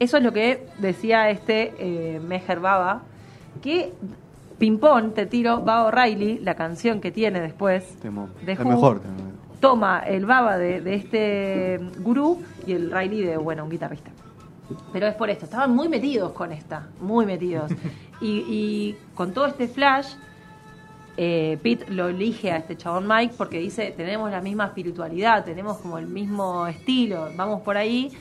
Eso 0.00 0.16
es 0.16 0.22
lo 0.22 0.32
que 0.32 0.66
decía 0.78 1.28
este 1.30 1.74
eh, 1.78 2.20
Meher 2.20 2.60
Baba, 2.60 3.02
que 3.62 3.92
Pimpón, 4.58 5.12
te 5.12 5.26
tiro, 5.26 5.60
Baba 5.60 5.86
O'Reilly, 5.86 6.38
la 6.40 6.54
canción 6.54 7.00
que 7.00 7.10
tiene 7.12 7.40
después, 7.40 7.84
Temo- 8.02 8.28
de 8.44 8.52
el 8.52 8.58
Who, 8.58 8.68
mejor. 8.68 9.00
temo. 9.00 9.14
toma 9.60 10.00
el 10.00 10.26
Baba 10.26 10.56
de, 10.58 10.80
de 10.80 10.94
este 10.94 11.80
gurú 12.00 12.42
y 12.66 12.72
el 12.72 12.90
Riley 12.90 13.22
de, 13.22 13.36
bueno, 13.36 13.64
un 13.64 13.70
guitarrista. 13.70 14.10
Pero 14.92 15.06
es 15.06 15.14
por 15.14 15.30
esto, 15.30 15.44
estaban 15.44 15.74
muy 15.74 15.88
metidos 15.88 16.32
con 16.32 16.52
esta, 16.52 16.88
muy 17.00 17.26
metidos. 17.26 17.70
Y, 18.20 18.44
y 18.48 18.98
con 19.14 19.32
todo 19.32 19.46
este 19.46 19.68
flash, 19.68 20.08
eh, 21.20 21.58
Pete 21.62 21.90
lo 21.90 22.08
elige 22.08 22.52
a 22.52 22.58
este 22.58 22.76
chabón 22.76 23.08
Mike 23.08 23.34
porque 23.36 23.58
dice, 23.58 23.92
tenemos 23.96 24.30
la 24.30 24.40
misma 24.40 24.66
espiritualidad, 24.66 25.44
tenemos 25.44 25.78
como 25.78 25.98
el 25.98 26.06
mismo 26.06 26.68
estilo, 26.68 27.28
vamos 27.36 27.62
por 27.62 27.76
ahí, 27.76 28.12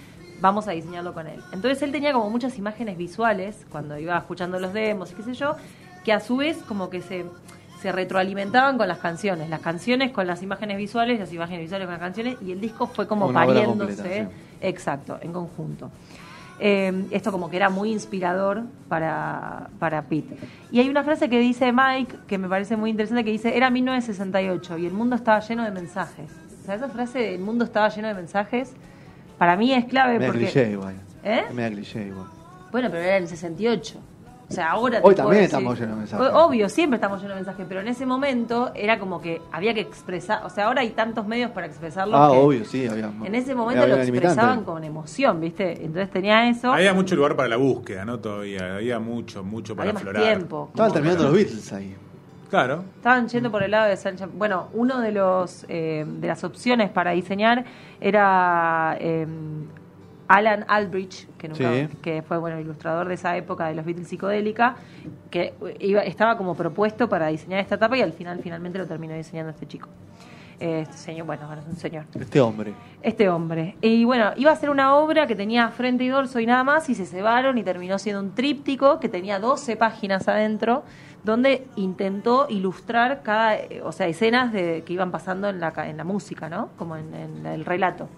vamos 0.41 0.67
a 0.67 0.71
diseñarlo 0.71 1.13
con 1.13 1.27
él. 1.27 1.39
Entonces 1.51 1.83
él 1.83 1.91
tenía 1.91 2.11
como 2.11 2.31
muchas 2.31 2.57
imágenes 2.57 2.97
visuales 2.97 3.67
cuando 3.71 3.99
iba 3.99 4.17
escuchando 4.17 4.59
los 4.59 4.73
demos 4.73 5.11
y 5.11 5.13
qué 5.13 5.21
sé 5.21 5.35
yo, 5.35 5.55
que 6.03 6.11
a 6.11 6.19
su 6.19 6.37
vez 6.37 6.57
como 6.67 6.89
que 6.89 7.01
se, 7.01 7.25
se 7.83 7.91
retroalimentaban 7.91 8.79
con 8.79 8.87
las 8.87 8.97
canciones, 8.97 9.47
las 9.47 9.61
canciones 9.61 10.11
con 10.11 10.25
las 10.25 10.41
imágenes 10.41 10.77
visuales, 10.77 11.19
las 11.19 11.31
imágenes 11.31 11.61
visuales 11.61 11.85
con 11.85 11.93
las 11.93 12.01
canciones, 12.01 12.37
y 12.41 12.51
el 12.51 12.59
disco 12.59 12.87
fue 12.87 13.07
como 13.07 13.27
Una 13.27 13.45
pariéndose, 13.45 13.95
completa, 13.95 14.29
sí. 14.31 14.57
exacto, 14.61 15.19
en 15.21 15.33
conjunto. 15.33 15.91
Eh, 16.59 17.05
esto 17.11 17.31
como 17.31 17.49
que 17.49 17.57
era 17.57 17.69
muy 17.69 17.91
inspirador 17.91 18.63
para, 18.87 19.69
para 19.79 20.03
Pete. 20.03 20.37
Y 20.71 20.79
hay 20.79 20.89
una 20.89 21.03
frase 21.03 21.29
que 21.29 21.39
dice 21.39 21.71
Mike, 21.71 22.15
que 22.27 22.37
me 22.37 22.49
parece 22.49 22.75
muy 22.75 22.89
interesante, 22.89 23.23
que 23.23 23.31
dice, 23.31 23.55
era 23.55 23.69
1968 23.69 24.77
y 24.79 24.85
el 24.87 24.93
mundo 24.93 25.15
estaba 25.15 25.39
lleno 25.39 25.63
de 25.63 25.71
mensajes. 25.71 26.31
O 26.61 26.65
sea, 26.65 26.75
esa 26.75 26.89
frase 26.89 27.19
de 27.19 27.35
el 27.35 27.41
mundo 27.41 27.63
estaba 27.63 27.89
lleno 27.89 28.07
de 28.07 28.15
mensajes, 28.15 28.73
para 29.37 29.55
mí 29.55 29.73
es 29.73 29.85
clave 29.85 30.13
Media 30.13 30.27
porque... 30.27 30.45
cliché 30.45 30.71
igual. 30.71 30.95
¿Eh? 31.23 31.43
Cliché 31.47 32.07
igual. 32.07 32.27
Bueno, 32.71 32.89
pero 32.89 33.03
era 33.03 33.17
en 33.17 33.23
el 33.23 33.29
68. 33.29 33.99
O 34.49 34.53
sea, 34.53 34.71
ahora... 34.71 34.99
Hoy 35.03 35.13
te 35.13 35.21
también 35.21 35.41
decir- 35.43 35.45
estamos 35.57 35.77
llenos 35.79 35.95
de 35.95 35.99
mensajes. 35.99 36.29
Obvio, 36.33 36.69
siempre 36.69 36.95
estamos 36.95 37.21
llenos 37.21 37.35
de 37.35 37.41
mensajes, 37.43 37.65
pero 37.67 37.81
en 37.81 37.87
ese 37.89 38.05
momento 38.05 38.71
era 38.75 38.97
como 38.97 39.19
que 39.21 39.41
había 39.51 39.73
que 39.73 39.81
expresar... 39.81 40.45
O 40.45 40.49
sea, 40.49 40.67
ahora 40.67 40.81
hay 40.81 40.91
tantos 40.91 41.27
medios 41.27 41.51
para 41.51 41.67
expresarlo 41.67 42.15
Ah, 42.17 42.29
que 42.31 42.37
obvio, 42.37 42.63
sí, 42.65 42.87
había. 42.87 43.11
En 43.25 43.35
ese 43.35 43.53
momento 43.53 43.83
había 43.83 43.95
lo 43.97 44.01
expresaban 44.01 44.63
con 44.63 44.83
emoción, 44.85 45.41
¿viste? 45.41 45.73
Entonces 45.83 46.09
tenía 46.11 46.47
eso. 46.49 46.71
Había 46.71 46.93
mucho 46.93 47.15
lugar 47.15 47.35
para 47.35 47.49
la 47.49 47.57
búsqueda, 47.57 48.05
¿no? 48.05 48.19
Todavía. 48.19 48.75
Había 48.75 48.99
mucho, 48.99 49.43
mucho 49.43 49.75
para 49.75 49.89
Había 49.89 49.93
más 49.95 50.01
aflorar. 50.03 50.23
tiempo. 50.23 50.67
Estaban 50.69 50.93
terminando 50.93 51.23
los 51.25 51.33
Beatles 51.33 51.73
ahí. 51.73 51.95
Claro. 52.49 52.85
Estaban 52.95 53.27
yendo 53.27 53.51
por 53.51 53.61
el 53.63 53.71
lado 53.71 53.89
de 53.89 53.97
Sunshine. 53.97 54.29
Bueno, 54.35 54.69
uno 54.73 55.01
de 55.01 55.11
los 55.11 55.65
eh, 55.67 56.05
de 56.07 56.27
las 56.29 56.45
opciones 56.45 56.89
para 56.89 57.11
diseñar 57.11 57.65
era 57.99 58.95
eh, 59.01 59.27
Alan 60.27 60.65
Aldrich, 60.67 61.27
que 61.37 61.47
nunca, 61.47 61.71
Sí. 61.71 61.87
que 62.01 62.21
fue 62.21 62.37
bueno 62.37 62.59
ilustrador 62.59 63.07
de 63.07 63.13
esa 63.13 63.35
época 63.37 63.67
de 63.67 63.75
los 63.75 63.85
Beatles 63.85 64.07
psicodélica, 64.07 64.75
que 65.31 65.53
iba, 65.79 66.01
estaba 66.01 66.37
como 66.37 66.55
propuesto 66.55 67.07
para 67.09 67.27
diseñar 67.27 67.59
esta 67.59 67.75
etapa 67.75 67.97
y 67.97 68.01
al 68.01 68.13
final 68.13 68.39
finalmente 68.41 68.77
lo 68.77 68.85
terminó 68.87 69.13
diseñando 69.15 69.51
este 69.51 69.65
chico. 69.67 69.87
Este 70.59 70.97
señor, 70.97 71.27
bueno, 71.27 71.47
es 71.53 71.67
un 71.67 71.75
señor. 71.75 72.05
Este 72.19 72.41
hombre. 72.41 72.73
Este 73.03 73.29
hombre. 73.29 73.75
Y 73.79 74.05
bueno, 74.05 74.31
iba 74.37 74.51
a 74.51 74.55
ser 74.55 74.71
una 74.71 74.95
obra 74.95 75.27
que 75.27 75.35
tenía 75.35 75.69
frente 75.69 76.03
y 76.03 76.07
dorso 76.07 76.39
y 76.39 76.47
nada 76.47 76.63
más, 76.63 76.89
y 76.89 76.95
se 76.95 77.05
cebaron 77.05 77.59
y 77.59 77.63
terminó 77.63 77.99
siendo 77.99 78.21
un 78.21 78.33
tríptico 78.33 78.99
que 78.99 79.07
tenía 79.07 79.37
12 79.39 79.75
páginas 79.75 80.27
adentro, 80.27 80.83
donde 81.23 81.67
intentó 81.75 82.47
ilustrar 82.49 83.21
cada, 83.21 83.55
eh, 83.55 83.81
o 83.83 83.91
sea, 83.91 84.07
escenas 84.07 84.51
de, 84.51 84.81
que 84.83 84.93
iban 84.93 85.11
pasando 85.11 85.47
en 85.47 85.59
la, 85.59 85.71
en 85.85 85.95
la 85.97 86.03
música, 86.03 86.49
¿no? 86.49 86.69
Como 86.75 86.95
en, 86.95 87.13
en 87.13 87.45
el 87.45 87.63
relato, 87.63 88.09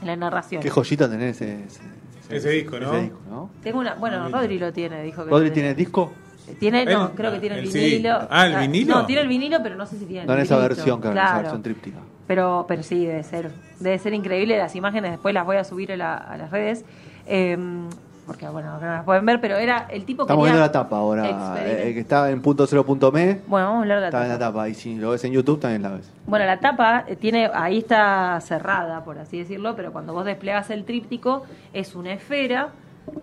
en 0.00 0.06
la 0.06 0.16
narración. 0.16 0.62
Qué 0.62 0.70
joyita 0.70 1.08
tener 1.08 1.28
ese, 1.28 1.64
ese, 1.64 1.80
Ese 2.28 2.50
disco, 2.50 2.78
¿no? 2.80 2.92
ese 2.92 3.02
disco, 3.02 3.18
¿no? 3.30 3.50
Tengo 3.62 3.78
una, 3.80 3.94
bueno, 3.94 4.28
Rodri 4.28 4.58
lo 4.58 4.72
tiene, 4.72 5.02
dijo 5.02 5.24
que 5.24 5.30
¿Rodri 5.30 5.50
tiene 5.50 5.70
el 5.70 5.76
disco? 5.76 6.12
Tiene, 6.58 6.84
no, 6.84 7.06
Él- 7.06 7.10
creo 7.14 7.32
que 7.32 7.38
tiene 7.38 7.58
el, 7.58 7.64
el 7.66 7.70
CD. 7.70 7.84
vinilo. 7.86 8.26
Ah, 8.28 8.46
¿el 8.46 8.56
vinilo? 8.68 8.94
No, 8.96 9.06
tiene 9.06 9.22
el 9.22 9.28
vinilo, 9.28 9.58
pero 9.62 9.76
no 9.76 9.86
sé 9.86 9.98
si 9.98 10.04
tiene 10.06 10.22
el 10.22 10.26
No 10.26 10.34
en 10.34 10.40
esa 10.40 10.56
versión, 10.58 11.00
claro, 11.00 11.18
en 11.20 11.24
esa 11.26 11.36
versión 11.42 11.62
tríptica. 11.62 11.98
Pero, 12.26 12.64
pero 12.66 12.82
sí, 12.82 13.04
debe 13.06 13.22
ser, 13.22 13.50
debe 13.78 13.98
ser 13.98 14.14
increíble. 14.14 14.56
Las 14.58 14.74
imágenes 14.74 15.12
después 15.12 15.32
las 15.34 15.44
voy 15.46 15.56
a 15.58 15.64
subir 15.64 15.92
a, 15.92 15.96
la- 15.96 16.16
a 16.16 16.36
las 16.36 16.50
redes. 16.50 16.84
eh, 17.26 17.56
porque, 18.30 18.48
bueno, 18.48 18.74
acá 18.74 18.86
no 18.86 18.92
las 18.92 19.04
pueden 19.04 19.26
ver, 19.26 19.40
pero 19.40 19.56
era 19.56 19.86
el 19.90 20.04
tipo 20.04 20.22
que. 20.24 20.32
Estamos 20.32 20.44
viendo 20.44 20.60
la 20.60 20.70
tapa 20.70 20.96
ahora. 20.98 21.56
eh, 21.58 21.92
que 21.94 22.00
está 22.00 22.30
en 22.30 22.40
punto 22.40 22.64
cero 22.66 22.86
punto 22.86 23.10
me. 23.10 23.40
Bueno, 23.48 23.66
vamos 23.66 23.78
a 23.78 23.82
hablar 23.82 23.96
de 23.96 24.02
la 24.02 24.06
Está 24.08 24.22
en 24.22 24.28
la 24.28 24.38
tapa. 24.38 24.68
Y 24.68 24.74
si 24.74 24.94
lo 24.94 25.10
ves 25.10 25.24
en 25.24 25.32
YouTube, 25.32 25.58
también 25.58 25.82
la 25.82 25.88
ves. 25.90 26.12
Bueno, 26.26 26.46
la 26.46 26.60
tapa 26.60 27.04
eh, 27.08 27.16
tiene, 27.16 27.50
ahí 27.52 27.78
está 27.78 28.40
cerrada, 28.40 29.02
por 29.02 29.18
así 29.18 29.38
decirlo, 29.38 29.74
pero 29.74 29.92
cuando 29.92 30.12
vos 30.12 30.24
desplegas 30.24 30.70
el 30.70 30.84
tríptico, 30.84 31.42
es 31.72 31.94
una 31.96 32.12
esfera 32.12 32.68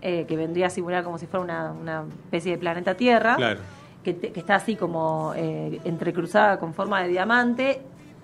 eh, 0.02 0.26
que 0.28 0.36
vendría 0.36 0.66
a 0.66 0.70
simular 0.70 1.02
como 1.04 1.16
si 1.16 1.26
fuera 1.26 1.42
una, 1.44 1.72
una 1.72 2.04
especie 2.24 2.52
de 2.52 2.58
planeta 2.58 2.94
Tierra. 2.94 3.36
Claro. 3.36 3.60
que, 4.04 4.12
te- 4.14 4.32
que 4.32 4.40
está 4.40 4.56
así 4.56 4.76
como 4.76 5.32
eh, 5.36 5.80
entrecruzada 5.84 6.58
con 6.58 6.74
forma 6.74 7.02
de 7.02 7.08
diamante, 7.08 7.80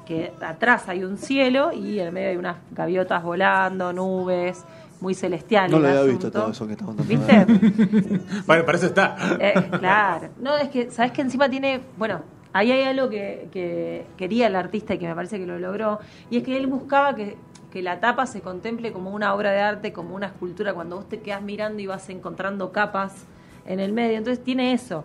que 0.07 0.33
atrás 0.45 0.87
hay 0.91 1.03
un 1.03 1.17
cielo 1.17 1.73
y 1.73 1.99
en 1.99 2.09
el 2.09 2.13
medio 2.13 2.29
hay 2.29 2.37
unas 2.37 2.57
gaviotas 2.73 3.23
volando, 3.23 3.91
nubes, 3.93 4.63
muy 5.01 5.15
celestiales. 5.15 5.71
No 5.71 5.79
lo 5.79 5.89
había 5.89 6.03
visto 6.03 6.31
todo 6.31 6.51
eso 6.51 6.67
que 6.67 6.73
está 6.73 6.85
contando. 6.85 7.09
¿Viste? 7.09 8.21
Para, 8.47 8.65
para 8.65 8.79
eso 8.79 8.87
está. 8.87 9.17
Eh, 9.41 9.55
claro. 9.79 10.29
No, 10.41 10.57
es 10.57 10.69
que, 10.69 10.91
¿sabes 10.91 11.13
que 11.13 11.23
encima 11.23 11.49
tiene. 11.49 11.81
Bueno, 11.97 12.23
ahí 12.53 12.73
hay 12.73 12.83
algo 12.83 13.09
que, 13.09 13.49
que 13.53 14.07
quería 14.17 14.47
el 14.47 14.57
artista 14.57 14.95
y 14.95 14.99
que 14.99 15.07
me 15.07 15.15
parece 15.15 15.39
que 15.39 15.47
lo 15.47 15.59
logró. 15.59 16.01
Y 16.31 16.39
es 16.39 16.43
que 16.45 16.57
él 16.57 16.67
buscaba 16.67 17.15
que, 17.15 17.37
que 17.73 17.83
la 17.83 18.01
tapa 18.01 18.27
se 18.27 18.41
contemple 18.41 18.93
como 18.93 19.11
una 19.11 19.35
obra 19.35 19.51
de 19.51 19.61
arte, 19.61 19.93
como 19.93 20.15
una 20.15 20.27
escultura, 20.27 20.75
cuando 20.75 20.97
vos 20.97 21.09
te 21.09 21.21
quedas 21.21 21.43
mirando 21.43 21.83
y 21.83 21.87
vas 21.87 22.09
encontrando 22.09 22.73
capas 22.73 23.25
en 23.67 23.81
el 23.81 23.93
medio. 23.93 24.19
Entonces 24.19 24.43
tiene 24.43 24.73
eso, 24.73 25.05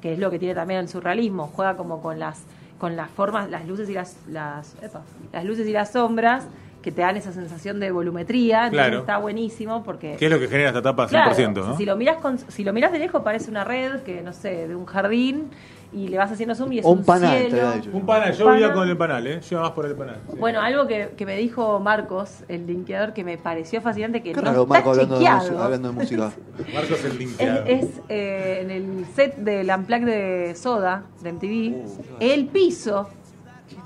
que 0.00 0.12
es 0.12 0.18
lo 0.18 0.30
que 0.30 0.38
tiene 0.38 0.54
también 0.54 0.80
el 0.80 0.88
surrealismo. 0.88 1.50
Juega 1.54 1.76
como 1.76 2.02
con 2.02 2.18
las 2.18 2.44
con 2.80 2.96
las 2.96 3.10
formas, 3.10 3.50
las 3.50 3.68
luces 3.68 3.90
y 3.90 3.92
las, 3.92 4.16
las, 4.26 4.74
epa, 4.82 5.02
las 5.32 5.44
luces 5.44 5.68
y 5.68 5.72
las 5.72 5.92
sombras 5.92 6.46
que 6.82 6.90
te 6.92 7.02
dan 7.02 7.16
esa 7.16 7.32
sensación 7.32 7.78
de 7.80 7.90
volumetría. 7.90 8.66
Entonces 8.66 8.86
Claro. 8.88 8.98
está 9.00 9.18
buenísimo 9.18 9.82
porque... 9.82 10.16
¿Qué 10.18 10.26
es 10.26 10.30
lo 10.32 10.38
que 10.38 10.48
genera 10.48 10.68
esta 10.70 10.82
tapa 10.82 11.06
100%? 11.08 11.10
Claro, 11.52 11.66
¿no? 11.68 11.76
si 11.76 11.84
lo 11.84 11.96
miras 11.96 12.16
con, 12.18 12.38
si 12.38 12.64
lo 12.64 12.72
miras 12.72 12.92
de 12.92 12.98
lejos 12.98 13.22
parece 13.22 13.50
una 13.50 13.64
red 13.64 14.00
que 14.00 14.22
no 14.22 14.32
sé 14.32 14.66
de 14.68 14.74
un 14.74 14.86
jardín 14.86 15.50
y 15.92 16.06
le 16.06 16.16
vas 16.18 16.30
haciendo 16.30 16.54
zoom 16.54 16.72
y 16.72 16.78
es 16.78 16.84
un, 16.84 16.98
un 16.98 17.04
panal, 17.04 17.36
te 17.36 17.50
cielo. 17.50 17.72
Un 17.92 18.06
panal, 18.06 18.32
yo 18.32 18.46
Un 18.46 18.52
vivía 18.52 18.72
con 18.72 18.88
el 18.88 18.96
panal, 18.96 19.26
¿eh? 19.26 19.40
Yo 19.40 19.56
iba 19.56 19.62
más 19.62 19.72
por 19.72 19.86
el 19.86 19.96
panal. 19.96 20.18
sí. 20.30 20.36
Bueno, 20.38 20.60
algo 20.60 20.86
que, 20.86 21.10
que 21.16 21.26
me 21.26 21.36
dijo 21.36 21.80
Marcos, 21.80 22.44
el 22.48 22.64
linkeador, 22.66 23.12
que 23.12 23.24
me 23.24 23.36
pareció 23.38 23.80
fascinante, 23.82 24.22
que 24.22 24.30
Qué 24.32 24.36
no 24.40 24.42
raro, 24.46 24.62
está 24.62 24.74
Marco, 24.74 24.90
hablando 24.90 25.18
de, 25.18 25.28
música, 25.30 25.64
hablando 25.64 25.88
de 25.88 25.94
música. 25.94 26.30
Marcos 26.74 27.04
el 27.04 27.10
Es, 27.10 27.18
limpiador. 27.18 27.68
es, 27.68 27.86
eh, 28.08 28.58
en 28.62 28.70
el 28.70 29.06
set 29.16 29.36
del 29.36 29.68
Unplugged 29.68 30.06
de 30.06 30.54
Soda, 30.54 31.02
de 31.22 31.32
MTV, 31.32 31.50
Uh, 31.74 32.16
el 32.20 32.46
piso, 32.46 33.08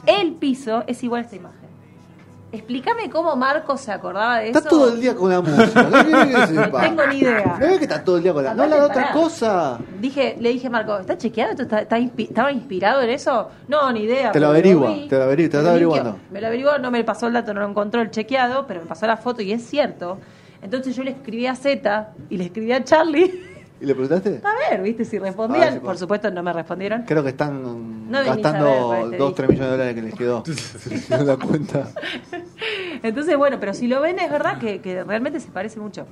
el 0.07 0.33
piso 0.35 0.85
es 0.87 1.03
igual 1.03 1.23
a 1.23 1.25
esta 1.25 1.37
imagen. 1.37 1.64
Explícame 2.55 3.11
cómo 3.11 3.35
Marcos 3.37 3.81
se 3.81 3.91
acordaba 3.93 4.39
de 4.39 4.47
Está 4.47 4.61
eso. 4.61 4.69
todo 4.69 4.93
el 4.95 5.01
día 5.01 5.15
con 5.15 5.29
la 5.31 5.41
música. 5.41 5.89
¿Qué 5.91 6.11
querés 6.13 6.47
que 6.49 6.53
No 6.55 6.65
sepa? 6.65 6.81
tengo 6.83 7.07
ni 7.09 7.17
idea. 7.19 7.57
¿No 7.61 7.67
ves 7.67 7.79
que 7.79 7.85
está 7.85 8.05
todo 8.05 8.17
el 8.19 8.23
día 8.23 8.33
con 8.33 8.45
la.? 8.45 8.55
No 8.55 8.63
habla 8.63 8.77
de 8.77 8.83
otra 8.83 8.95
pará. 8.95 9.13
cosa. 9.13 9.79
Dije, 10.01 10.37
le 10.39 10.51
dije 10.51 10.67
a 10.69 10.71
Marco, 10.71 10.97
¿está 10.99 11.19
chequeado? 11.19 11.51
¿Esto 11.51 11.63
está, 11.65 11.81
está 11.81 11.99
inspi- 11.99 12.29
¿Estaba 12.29 12.53
inspirado 12.53 13.03
en 13.03 13.11
eso? 13.11 13.51
No, 13.69 13.91
ni 13.93 14.01
idea. 14.05 14.31
Te 14.33 14.39
lo 14.39 14.47
pero 14.47 14.51
averigua, 14.51 14.91
vi. 14.93 15.09
te 15.09 15.17
lo 15.19 15.25
averigua, 15.25 15.51
te 15.51 15.57
lo 15.57 15.63
Me 15.63 15.69
está 15.69 15.71
averiguando. 15.71 16.19
Me 16.31 16.41
lo 16.41 16.47
averiguó, 16.47 16.79
no 16.79 16.91
me 16.91 17.03
pasó 17.05 17.27
el 17.27 17.33
dato, 17.33 17.53
no 17.55 17.61
lo 17.61 17.69
encontró 17.69 18.01
el 18.03 18.11
chequeado, 18.11 18.67
pero 18.67 18.81
me 18.81 18.87
pasó 18.87 19.07
la 19.07 19.17
foto 19.17 19.43
y 19.43 19.53
es 19.53 19.65
cierto. 19.67 20.19
Entonces 20.63 20.95
yo 20.97 21.03
le 21.03 21.11
escribí 21.11 21.47
a 21.47 21.55
Z 21.57 22.09
y 22.31 22.37
le 22.39 22.45
escribí 22.45 22.73
a 22.73 22.83
Charlie. 22.85 23.54
¿Y 23.85 23.87
le 23.87 23.95
preguntaste? 23.95 24.41
A 24.43 24.71
ver, 24.71 24.81
¿viste? 24.83 25.05
Si 25.05 25.19
respondían. 25.19 25.63
A 25.63 25.65
ver 25.67 25.75
si 25.75 25.79
puedo. 25.81 25.91
Por 25.91 25.99
supuesto, 25.99 26.31
no 26.31 26.43
me 26.43 26.55
respondieron. 26.55 27.03
Creo 27.03 27.23
que 27.23 27.29
están 27.29 28.11
No 28.11 28.25
gastando 28.25 28.89
parece, 28.89 29.17
2 29.19 29.29
dije. 29.29 29.35
3 29.37 29.49
millones 29.51 29.59
de 29.59 29.77
dólares 29.77 29.95
que 29.95 30.03
les 30.03 30.15
quedó. 30.15 30.43
en 31.21 31.27
la 31.27 31.37
cuenta. 31.37 31.91
Entonces, 33.05 33.37
bueno, 33.37 33.59
pero 33.61 33.75
si 33.75 33.87
lo 33.87 34.01
ven, 34.01 34.19
es 34.19 34.31
verdad 34.31 34.57
que, 34.59 34.81
que 34.81 35.05
realmente 35.05 35.39
se 35.39 35.51
parece 35.51 35.79
mucho. 35.79 36.07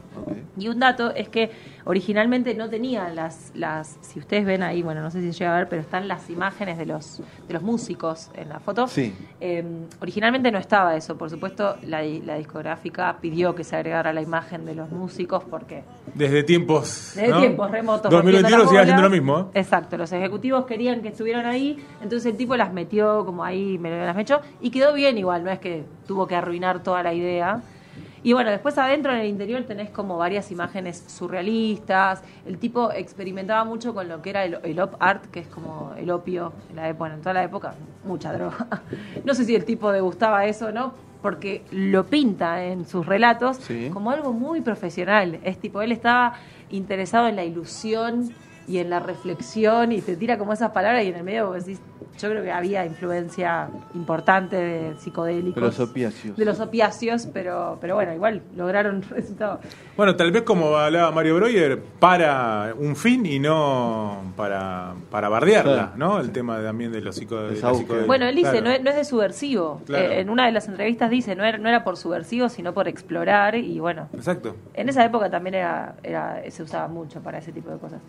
Y 0.58 0.68
un 0.68 0.78
dato 0.78 1.11
es 1.14 1.30
que 1.30 1.50
originalmente 1.87 2.54
no 2.54 2.68
tenía 2.68 3.08
las, 3.08 3.50
las, 3.54 3.96
si 4.02 4.18
ustedes 4.18 4.44
ven 4.44 4.62
ahí, 4.62 4.82
bueno, 4.82 5.00
no 5.00 5.11
sé 5.11 5.22
si 5.22 5.32
se 5.32 5.38
llega 5.38 5.54
a 5.54 5.58
ver, 5.61 5.68
pero 5.70 5.80
están 5.80 6.06
las 6.06 6.28
imágenes 6.28 6.76
de 6.76 6.84
los, 6.84 7.22
de 7.49 7.54
los 7.54 7.62
músicos 7.62 8.30
en 8.34 8.50
la 8.50 8.61
foto. 8.61 8.87
Sí. 8.88 9.14
Eh, 9.40 9.64
originalmente 10.02 10.52
no 10.52 10.58
estaba 10.58 10.94
eso, 10.94 11.16
por 11.16 11.30
supuesto, 11.30 11.76
la, 11.87 12.02
la 12.02 12.37
discográfica 12.37 13.16
pidió 13.22 13.54
que 13.54 13.64
se 13.64 13.75
agregara 13.75 14.12
la 14.12 14.20
imagen 14.20 14.66
de 14.66 14.75
los 14.75 14.90
músicos 14.90 15.44
porque 15.44 15.84
Desde 16.14 16.42
tiempos. 16.42 17.12
desde 17.16 17.30
¿no? 17.30 17.40
tiempos 17.40 17.70
remotos. 17.70 18.11
2021 18.11 18.42
rompiendo 18.42 18.68
sigue 18.68 18.80
haciendo 18.82 19.02
lo 19.02 19.11
mismo. 19.11 19.50
¿eh? 19.54 19.61
Exacto, 19.61 19.96
los 19.96 20.12
ejecutivos 20.12 20.66
querían 20.66 21.00
que 21.00 21.08
estuvieran 21.08 21.46
ahí, 21.46 21.82
entonces 22.02 22.30
el 22.30 22.37
tipo 22.37 22.54
las 22.54 22.70
metió 22.70 23.25
como 23.25 23.42
ahí, 23.44 23.78
me 23.78 23.90
las 24.04 24.14
metió, 24.14 24.42
y 24.61 24.70
quedó 24.70 24.92
bien 24.92 25.16
igual, 25.16 25.42
no 25.42 25.50
es 25.50 25.58
que 25.58 25.84
tuvo 26.12 26.26
que 26.26 26.37
arruinar 26.37 26.83
toda 26.83 27.02
la 27.02 27.14
idea. 27.14 27.62
Y 28.23 28.35
bueno, 28.35 28.50
después 28.50 28.76
adentro 28.76 29.12
en 29.14 29.21
el 29.21 29.26
interior 29.28 29.62
tenés 29.64 29.88
como 29.88 30.19
varias 30.19 30.50
imágenes 30.52 31.02
surrealistas. 31.09 32.23
El 32.47 32.59
tipo 32.59 32.92
experimentaba 32.92 33.64
mucho 33.64 33.95
con 33.95 34.09
lo 34.11 34.21
que 34.21 34.28
era 34.31 34.45
el, 34.45 34.59
el 34.62 34.78
op 34.78 34.95
art, 35.00 35.25
que 35.31 35.40
es 35.40 35.47
como 35.49 35.95
el 35.97 36.11
opio 36.11 36.52
en 36.69 36.76
la 36.76 36.92
bueno, 36.92 37.14
en 37.14 37.23
toda 37.23 37.33
la 37.33 37.45
época, 37.45 37.75
mucha 38.04 38.31
droga. 38.35 38.66
No 39.25 39.33
sé 39.33 39.45
si 39.47 39.54
el 39.54 39.64
tipo 39.64 39.90
degustaba 39.90 40.45
eso 40.45 40.66
o 40.66 40.71
no, 40.73 40.92
porque 41.23 41.64
lo 41.71 42.04
pinta 42.04 42.62
en 42.62 42.85
sus 42.87 43.07
relatos 43.07 43.57
Sí. 43.57 43.88
como 43.90 44.11
algo 44.11 44.35
muy 44.35 44.61
profesional. 44.61 45.40
Es 45.45 45.57
tipo, 45.59 45.81
él 45.81 45.92
estaba 45.92 46.35
interesado 46.71 47.26
en 47.28 47.37
la 47.37 47.45
ilusión 47.45 48.35
y 48.69 48.78
en 48.78 48.90
la 48.90 49.00
reflexión 49.00 49.92
y 49.92 50.00
te 50.00 50.16
tira 50.16 50.38
como 50.38 50.52
esas 50.52 50.71
palabras 50.71 51.04
y 51.04 51.09
en 51.09 51.16
el 51.16 51.25
medio 51.25 51.49
vos 51.49 51.64
decís, 51.64 51.81
yo 52.19 52.28
creo 52.28 52.42
que 52.42 52.52
había 52.52 52.85
influencia 52.85 53.69
importante 53.95 54.54
de 54.57 54.97
psicodélicos. 54.99 55.54
De 55.54 55.61
los 55.62 55.81
opiáceos. 55.81 56.37
De 56.37 56.45
los 56.45 56.61
opiáceos, 56.61 57.26
pero, 57.33 57.78
pero 57.81 57.95
bueno, 57.95 58.12
igual 58.12 58.42
lograron 58.54 59.02
resultados. 59.11 59.61
Bueno, 59.97 60.14
tal 60.14 60.31
vez 60.31 60.42
como 60.42 60.76
hablaba 60.76 61.11
Mario 61.11 61.37
Breuer, 61.37 61.81
para 61.99 62.75
un 62.78 62.97
fin 62.97 63.25
y 63.26 63.38
no 63.38 64.33
para, 64.37 64.95
para 65.11 65.28
bardearla, 65.28 65.73
Claro. 65.75 65.92
¿no? 65.97 66.21
El 66.21 66.31
tema 66.33 66.62
también 66.62 66.92
de 66.92 67.00
los 67.00 67.16
psico- 67.19 67.37
de 67.37 67.42
la 67.49 67.54
Desahogo. 67.54 67.78
psicodelia. 67.78 68.07
Bueno, 68.07 68.26
él 68.26 68.37
dice, 68.37 68.50
Claro. 68.50 68.64
no, 68.66 68.71
es, 68.73 68.83
no 68.83 68.90
es 68.90 68.97
de 68.97 69.04
subversivo. 69.04 69.81
Claro. 69.87 70.04
Eh, 70.12 70.21
en 70.21 70.31
una 70.31 70.47
de 70.47 70.52
las 70.52 70.69
entrevistas 70.69 71.11
dice, 71.11 71.35
no 71.35 71.45
era, 71.45 71.57
no 71.59 71.69
era 71.69 71.83
por 71.83 71.97
subversivo, 71.97 72.49
sino 72.50 72.75
por 72.75 72.88
explorar 72.88 73.54
y 73.54 73.81
bueno, 73.81 74.09
Exacto. 74.12 74.54
En 74.75 74.88
esa 74.88 75.04
época 75.04 75.31
también 75.31 75.54
era, 75.54 75.95
era- 76.02 76.42
se 76.50 76.62
usaba 76.62 76.88
mucho 76.88 77.21
para 77.21 77.38
ese 77.38 77.52
tipo 77.52 77.71
de 77.71 77.78
cosas. 77.78 78.00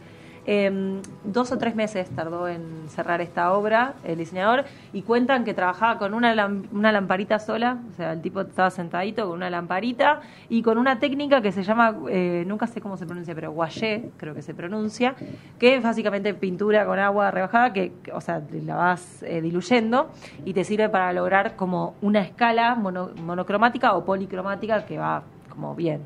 Eh, 0.45 1.00
dos 1.23 1.51
o 1.53 1.57
tres 1.57 1.73
meses 1.73 2.09
tardó 2.09 2.50
en 2.50 2.89
cerrar 2.89 3.21
esta 3.21 3.53
obra 3.53 3.93
el 4.03 4.17
diseñador 4.17 4.65
y 4.91 5.01
cuentan 5.03 5.45
que 5.45 5.53
trabajaba 5.53 5.97
con 5.97 6.13
una, 6.13 6.33
una 6.73 6.91
lamparita 6.91 7.39
sola, 7.39 7.77
o 7.89 7.95
sea, 7.95 8.12
el 8.12 8.21
tipo 8.21 8.41
estaba 8.41 8.69
sentadito 8.69 9.25
con 9.25 9.38
una 9.38 9.49
lamparita 9.49 10.19
y 10.49 10.62
con 10.62 10.77
una 10.77 10.99
técnica 10.99 11.41
que 11.41 11.53
se 11.53 11.63
llama, 11.63 11.95
eh, 12.10 12.43
nunca 12.45 12.67
sé 12.67 12.82
cómo 12.82 12.97
se 12.97 13.06
pronuncia, 13.06 13.34
pero 13.34 13.51
guayé, 13.53 14.10
creo 14.17 14.34
que 14.34 14.41
se 14.41 14.53
pronuncia, 14.53 15.15
que 15.60 15.75
es 15.77 15.84
básicamente 15.84 16.34
pintura 16.34 16.86
con 16.86 16.99
agua 16.99 17.32
rebajada, 17.32 17.71
que, 17.71 17.93
o 18.13 18.19
sea, 18.19 18.41
la 18.65 18.75
vas 18.75 19.23
eh, 19.23 19.39
diluyendo 19.41 20.10
y 20.43 20.53
te 20.53 20.65
sirve 20.65 20.89
para 20.89 21.13
lograr 21.13 21.56
como 21.56 21.95
una 22.01 22.19
escala 22.19 22.75
mono- 22.75 23.12
monocromática 23.23 23.93
o 23.93 24.03
policromática 24.03 24.86
que 24.86 24.97
va 24.97 25.23
como 25.53 25.75
bien. 25.75 26.01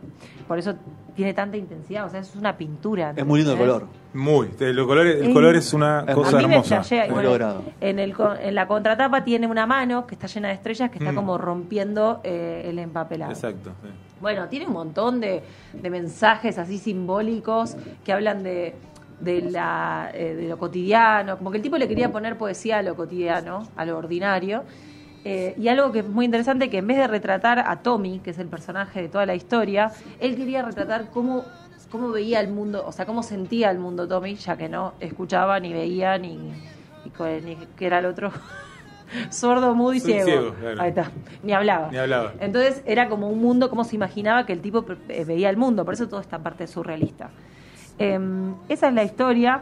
Por 0.47 0.59
eso 0.59 0.73
tiene 1.15 1.33
tanta 1.33 1.57
intensidad, 1.57 2.05
o 2.05 2.09
sea, 2.09 2.19
es 2.19 2.35
una 2.35 2.57
pintura. 2.57 3.13
Es 3.15 3.25
muy 3.25 3.39
lindo 3.39 3.53
el 3.53 3.59
color. 3.59 3.85
Muy. 4.13 4.47
de 4.57 4.73
los 4.73 4.87
colores, 4.87 5.21
el 5.21 5.33
color 5.33 5.55
es 5.55 5.73
una 5.73 6.05
cosa 6.13 6.37
a 6.37 6.41
mí 6.41 6.47
me 6.47 6.53
hermosa. 6.55 6.75
flashea, 6.77 7.05
y 7.05 7.09
Muy 7.09 7.15
bueno, 7.15 7.29
logrado. 7.29 7.61
En, 7.81 7.99
el, 7.99 8.13
co- 8.13 8.33
en 8.35 8.55
la 8.55 8.67
contratapa 8.67 9.23
tiene 9.23 9.47
una 9.47 9.65
mano 9.65 10.05
que 10.07 10.15
está 10.15 10.27
llena 10.27 10.47
de 10.49 10.55
estrellas 10.55 10.89
que 10.91 10.99
está 10.99 11.11
Mm. 11.11 11.15
como 11.15 11.37
rompiendo 11.37 12.21
eh, 12.23 12.63
el 12.65 12.79
empapelado. 12.79 13.31
Exacto. 13.31 13.71
sí. 13.83 13.89
Bueno, 14.21 14.47
tiene 14.47 14.65
un 14.65 14.73
montón 14.73 15.19
de, 15.19 15.43
de 15.73 15.89
mensajes 15.91 16.57
así 16.57 16.79
simbólicos 16.79 17.77
que 18.03 18.11
hablan 18.13 18.41
de, 18.41 18.73
de, 19.19 19.41
la, 19.43 20.09
eh, 20.13 20.33
de 20.35 20.47
lo 20.47 20.57
cotidiano, 20.57 21.37
como 21.37 21.51
que 21.51 21.57
el 21.57 21.63
tipo 21.63 21.77
le 21.77 21.87
quería 21.87 22.11
poner 22.11 22.35
poesía 22.37 22.79
a 22.79 22.81
lo 22.81 22.95
cotidiano, 22.95 23.67
a 23.75 23.85
lo 23.85 23.97
ordinario. 23.97 24.63
Eh, 25.25 25.55
y 25.57 25.67
algo 25.67 25.91
que 25.91 25.99
es 25.99 26.07
muy 26.07 26.25
interesante, 26.25 26.69
que 26.69 26.77
en 26.77 26.87
vez 26.87 26.97
de 26.97 27.07
retratar 27.07 27.59
a 27.59 27.77
Tommy, 27.81 28.19
que 28.19 28.29
es 28.29 28.39
el 28.39 28.47
personaje 28.47 29.01
de 29.01 29.09
toda 29.09 29.25
la 29.25 29.35
historia, 29.35 29.91
él 30.19 30.35
quería 30.37 30.61
retratar 30.63 31.09
cómo, 31.11 31.43
cómo 31.91 32.09
veía 32.11 32.39
el 32.39 32.47
mundo, 32.49 32.83
o 32.87 32.91
sea, 32.91 33.05
cómo 33.05 33.23
sentía 33.23 33.69
el 33.71 33.79
mundo 33.79 34.07
Tommy, 34.07 34.35
ya 34.35 34.55
que 34.55 34.69
no 34.69 34.93
escuchaba, 34.99 35.59
ni 35.59 35.73
veía, 35.73 36.17
ni, 36.17 36.37
ni, 37.03 37.11
co- 37.11 37.25
ni 37.27 37.55
que 37.75 37.87
era 37.87 37.99
el 37.99 38.05
otro. 38.05 38.31
Sordo, 39.29 39.73
mudo 39.73 39.93
y 39.93 39.99
ciego. 40.01 40.25
ciego, 40.25 40.53
claro. 40.53 40.81
Ahí 40.81 40.89
está. 40.89 41.11
Ni 41.43 41.53
hablaba. 41.53 41.89
Ni 41.91 41.97
hablaba. 41.97 42.33
Entonces 42.39 42.83
era 42.85 43.07
como 43.09 43.29
un 43.29 43.39
mundo, 43.39 43.69
como 43.69 43.83
se 43.85 43.95
imaginaba 43.95 44.45
que 44.45 44.53
el 44.53 44.59
tipo 44.61 44.85
eh, 45.09 45.23
veía 45.25 45.49
el 45.49 45.57
mundo, 45.57 45.85
por 45.85 45.93
eso 45.93 46.07
toda 46.09 46.21
esta 46.21 46.39
parte 46.39 46.65
es 46.65 46.71
surrealista. 46.71 47.29
Em, 47.99 48.53
esa 48.69 48.89
es 48.89 48.93
la 48.93 49.03
historia. 49.03 49.61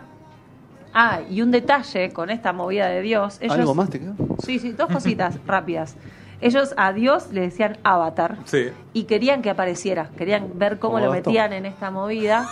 Ah, 0.93 1.19
y 1.29 1.41
un 1.41 1.51
detalle 1.51 2.11
con 2.11 2.29
esta 2.29 2.53
movida 2.53 2.87
de 2.87 3.01
Dios. 3.01 3.37
Ellos, 3.41 3.53
¿Algo 3.57 3.75
más 3.75 3.89
te 3.89 3.99
quedó? 3.99 4.13
Sí, 4.43 4.59
sí, 4.59 4.71
dos 4.71 4.89
cositas 4.91 5.37
rápidas. 5.47 5.95
Ellos 6.41 6.73
a 6.77 6.91
Dios 6.93 7.31
le 7.31 7.41
decían 7.41 7.77
avatar 7.83 8.37
Sí. 8.45 8.69
y 8.93 9.03
querían 9.05 9.41
que 9.41 9.49
apareciera, 9.49 10.09
querían 10.17 10.49
ver 10.55 10.79
cómo 10.79 10.95
Como 10.95 11.05
lo 11.05 11.11
Gastón. 11.11 11.31
metían 11.33 11.53
en 11.53 11.65
esta 11.65 11.91
movida. 11.91 12.47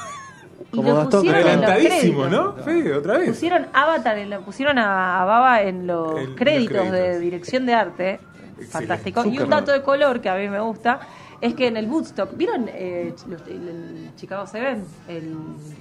Y 0.71 0.77
Como 0.77 0.89
lo 0.89 0.95
Gastón, 0.95 1.19
pusieron 1.21 1.39
en 1.41 1.61
los 1.61 1.69
Adelantadísimo, 1.69 2.21
créditos. 2.23 2.57
¿no? 2.57 2.63
Fede, 2.63 2.93
otra 2.95 3.17
vez. 3.17 3.29
Pusieron 3.29 3.67
Avatar, 3.73 4.17
en 4.17 4.29
lo 4.29 4.41
pusieron 4.41 4.77
a, 4.79 5.21
a 5.21 5.25
Baba 5.25 5.61
en 5.61 5.85
los, 5.87 6.13
créditos, 6.35 6.89
de 6.91 7.19
dirección 7.19 7.65
de 7.65 7.73
arte. 7.73 8.11
Excelente. 8.13 8.67
Fantástico. 8.71 9.25
Y 9.25 9.39
un 9.39 9.49
dato 9.49 9.71
de 9.71 9.81
color 9.81 10.21
que 10.21 10.29
a 10.29 10.35
mí 10.35 10.47
me 10.47 10.61
gusta 10.61 10.99
es 11.45 11.53
que 11.55 11.67
en 11.67 11.77
el 11.77 11.87
Woodstock, 11.89 12.35
¿vieron 12.37 12.67
eh, 12.69 13.13
los- 13.27 13.41
el, 13.47 13.67
el 13.69 14.09
Chicago 14.15 14.47
Seven? 14.47 14.83
El 15.07 15.35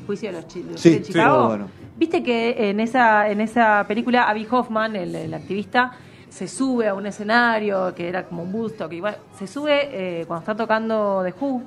juicio 0.07 0.31
de 0.31 0.37
los, 0.37 0.47
chi- 0.49 0.63
de 0.63 0.73
los 0.73 0.81
Sí, 0.81 0.91
de 0.91 0.97
sí, 0.99 1.13
Chicago. 1.13 1.39
muy 1.39 1.47
bueno. 1.49 1.69
Viste 1.97 2.23
que 2.23 2.71
en 2.71 2.81
esa, 2.81 3.29
en 3.31 3.41
esa 3.41 3.85
película 3.87 4.25
Abby 4.29 4.47
Hoffman, 4.51 4.97
el, 4.97 5.15
el 5.15 5.33
activista, 5.35 5.93
se 6.29 6.49
sube 6.49 6.89
a 6.89 6.95
un 6.95 7.07
escenario 7.07 7.95
que 7.95 8.09
era 8.09 8.25
como 8.25 8.43
un 8.43 8.55
Woodstock. 8.55 8.93
Y 8.93 9.01
bueno, 9.01 9.19
se 9.39 9.47
sube 9.47 9.89
eh, 10.21 10.25
cuando 10.27 10.41
está 10.41 10.57
tocando 10.57 11.23
The 11.25 11.35
Who 11.39 11.63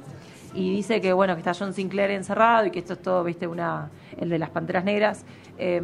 y 0.56 0.72
dice 0.76 1.00
que 1.02 1.14
bueno 1.14 1.34
que 1.36 1.40
está 1.40 1.54
John 1.54 1.74
Sinclair 1.74 2.12
encerrado 2.12 2.66
y 2.66 2.72
que 2.72 2.80
esto 2.80 2.94
es 2.94 3.02
todo, 3.02 3.24
viste, 3.24 3.46
una 3.48 3.90
el 4.18 4.30
de 4.30 4.40
las 4.40 4.50
Panteras 4.50 4.84
Negras. 4.84 5.24
Eh, 5.58 5.82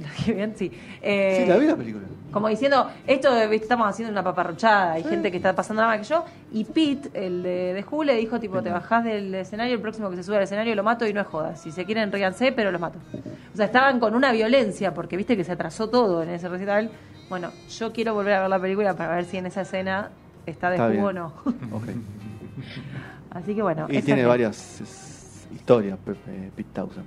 ¿Lo 0.02 0.08
dije 0.08 0.32
bien? 0.34 0.54
Sí. 0.56 0.70
Eh, 1.02 1.42
Sí, 1.44 1.48
la 1.50 1.56
vi 1.58 1.66
la 1.66 1.76
película. 1.76 2.04
como 2.32 2.48
diciendo, 2.48 2.88
esto 3.06 3.36
estamos 3.36 3.88
haciendo 3.88 4.12
una 4.12 4.22
paparruchada, 4.22 4.92
hay 4.92 5.02
gente 5.04 5.30
que 5.30 5.36
está 5.38 5.54
pasando 5.54 5.82
nada 5.82 5.96
más 5.96 6.06
que 6.06 6.12
yo. 6.14 6.24
Y 6.52 6.64
Pete, 6.64 7.10
el 7.14 7.42
de, 7.42 7.74
de 7.74 7.84
Who, 7.90 8.04
le 8.04 8.14
dijo, 8.16 8.38
tipo, 8.40 8.62
te 8.62 8.70
bajás 8.70 9.04
del 9.04 9.34
escenario, 9.34 9.74
el 9.74 9.80
próximo 9.80 10.10
que 10.10 10.16
se 10.16 10.22
sube 10.22 10.36
al 10.36 10.42
escenario 10.44 10.74
lo 10.74 10.82
mato 10.82 11.06
y 11.06 11.12
no 11.12 11.20
es 11.20 11.26
joda. 11.26 11.56
Si 11.56 11.70
se 11.72 11.84
quieren, 11.84 12.10
ríanse, 12.12 12.52
pero 12.52 12.70
los 12.72 12.80
mato. 12.80 12.98
O 13.52 13.56
sea, 13.56 13.66
estaban 13.66 13.98
con 14.00 14.14
una 14.14 14.32
violencia, 14.32 14.94
porque 14.94 15.16
viste 15.16 15.36
que 15.36 15.44
se 15.44 15.52
atrasó 15.52 15.88
todo 15.90 16.22
en 16.22 16.30
ese 16.30 16.48
recital. 16.48 16.90
Bueno, 17.28 17.50
yo 17.68 17.92
quiero 17.92 18.14
volver 18.14 18.34
a 18.34 18.40
ver 18.40 18.50
la 18.50 18.58
película 18.60 18.94
para 18.94 19.16
ver 19.16 19.24
si 19.24 19.36
en 19.36 19.46
esa 19.46 19.60
escena 19.62 20.10
está 20.46 20.70
de 20.70 20.76
Está 20.76 20.88
Who 20.88 21.08
o 21.08 21.12
no. 21.12 21.32
Ok. 21.72 21.84
Así 23.30 23.54
que 23.54 23.62
bueno. 23.62 23.86
Y 23.88 24.02
tiene 24.02 24.24
varias 24.26 25.44
historias, 25.54 25.98
Pete 26.04 26.64
Townsend. 26.72 27.06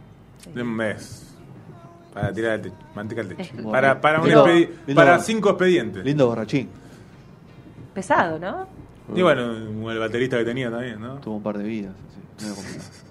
De 0.54 0.62
un 0.62 0.70
mes. 0.76 1.33
Para 2.14 2.32
tirar 2.32 2.54
el 2.54 2.62
techo, 2.62 2.76
manteca 2.96 3.22
al 3.22 3.28
techo. 3.28 3.42
Es- 3.42 3.66
Para, 3.66 4.00
para, 4.00 4.22
un 4.22 4.28
Lindo- 4.28 4.46
expedi- 4.46 4.70
lindo- 4.88 4.96
para 5.02 5.20
cinco 5.20 5.50
expedientes. 5.50 6.06
Lindo 6.06 6.28
borrachín. 6.28 6.70
Pesado, 7.94 8.40
¿no? 8.40 8.68
Y 9.16 9.22
bueno, 9.22 9.92
el 9.92 10.00
baterista 10.00 10.38
que 10.38 10.46
tenía 10.46 10.70
también, 10.72 11.00
¿no? 11.02 11.16
Tuvo 11.16 11.38
un 11.38 11.44
par 11.44 11.58
de 11.58 11.64
vidas. 11.64 11.94
así. 12.38 12.80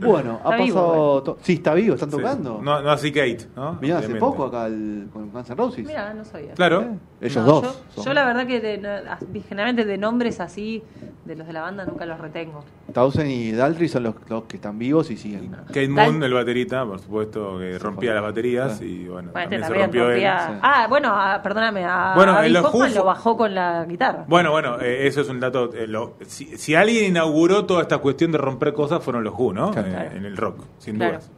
Bueno, 0.00 0.38
ha 0.44 0.50
Está 0.52 0.62
vivo, 0.62 0.76
pasado. 0.80 1.22
to- 1.24 1.38
Sí, 1.42 1.54
está 1.54 1.74
vivo, 1.74 1.94
están 1.94 2.08
Sí. 2.08 2.16
tocando. 2.18 2.60
No, 2.62 2.80
no 2.82 2.90
así 2.92 3.10
Kate, 3.10 3.48
¿no? 3.56 3.78
Mirá, 3.80 3.98
hace 3.98 4.14
poco 4.14 4.44
acá 4.44 4.66
el- 4.66 5.08
con 5.12 5.28
Guns 5.32 5.50
N' 5.50 5.56
Roses. 5.56 5.84
Mira, 5.84 6.14
no 6.14 6.24
sabía. 6.24 6.52
Claro. 6.54 6.82
¿Eh? 6.82 6.98
Ellos 7.22 7.44
No, 7.44 7.60
dos. 7.60 7.82
Yo, 8.04 8.14
la 8.14 8.24
verdad 8.24 8.46
que 8.46 8.60
de- 8.60 9.42
generalmente 9.48 9.84
de 9.84 9.98
nombres 9.98 10.38
así, 10.38 10.84
de 11.24 11.34
los 11.34 11.48
de 11.48 11.52
la 11.52 11.62
banda, 11.62 11.84
nunca 11.84 12.06
los 12.06 12.20
retengo. 12.20 12.62
Townsend 12.92 13.30
y 13.30 13.52
Daltrey 13.52 13.88
son 13.88 14.02
los, 14.04 14.14
los 14.28 14.44
que 14.44 14.56
están 14.56 14.78
vivos 14.78 15.10
y 15.10 15.16
siguen. 15.16 15.50
Kate 15.66 15.88
Dal- 15.88 16.10
Moon, 16.12 16.22
el 16.22 16.32
baterista, 16.32 16.84
por 16.86 16.98
supuesto, 17.00 17.58
que 17.58 17.78
rompía 17.78 18.14
las 18.14 18.22
baterías 18.22 18.78
Claro. 18.78 18.84
y 18.86 19.08
bueno, 19.08 19.30
Bueno, 19.32 19.44
este 19.44 19.58
también 19.58 19.62
se 19.62 19.68
también 19.68 19.82
rompió 19.84 20.04
rompía- 20.08 20.48
él. 20.52 20.58
Ah, 20.62 20.86
bueno, 20.88 21.08
ah, 21.12 21.40
perdóname, 21.42 21.84
a 21.84 22.12
Bueno, 22.16 22.32
a 22.36 22.48
los 22.48 22.64
Hoffman 22.64 22.90
Who- 22.90 22.94
lo 22.94 23.04
bajó 23.04 23.36
con 23.36 23.54
la 23.54 23.84
guitarra. 23.84 24.24
Bueno, 24.26 24.50
bueno, 24.52 24.80
eh, 24.80 25.06
eso 25.06 25.20
es 25.20 25.28
un 25.28 25.38
dato. 25.40 25.72
eh, 25.74 25.86
lo- 25.86 26.14
si, 26.26 26.56
si 26.56 26.74
alguien 26.74 27.04
inauguró 27.04 27.66
toda 27.66 27.82
esta 27.82 27.98
cuestión 27.98 28.32
de 28.32 28.38
romper 28.38 28.72
cosas, 28.72 29.02
fueron 29.04 29.22
los 29.22 29.34
Who, 29.38 29.52
¿no? 29.52 29.70
Claro. 29.72 29.88
Eh, 29.88 30.10
en 30.16 30.24
el 30.24 30.36
rock, 30.36 30.64
sin 30.78 30.96
Claro. 30.96 31.12
dudas. 31.18 31.30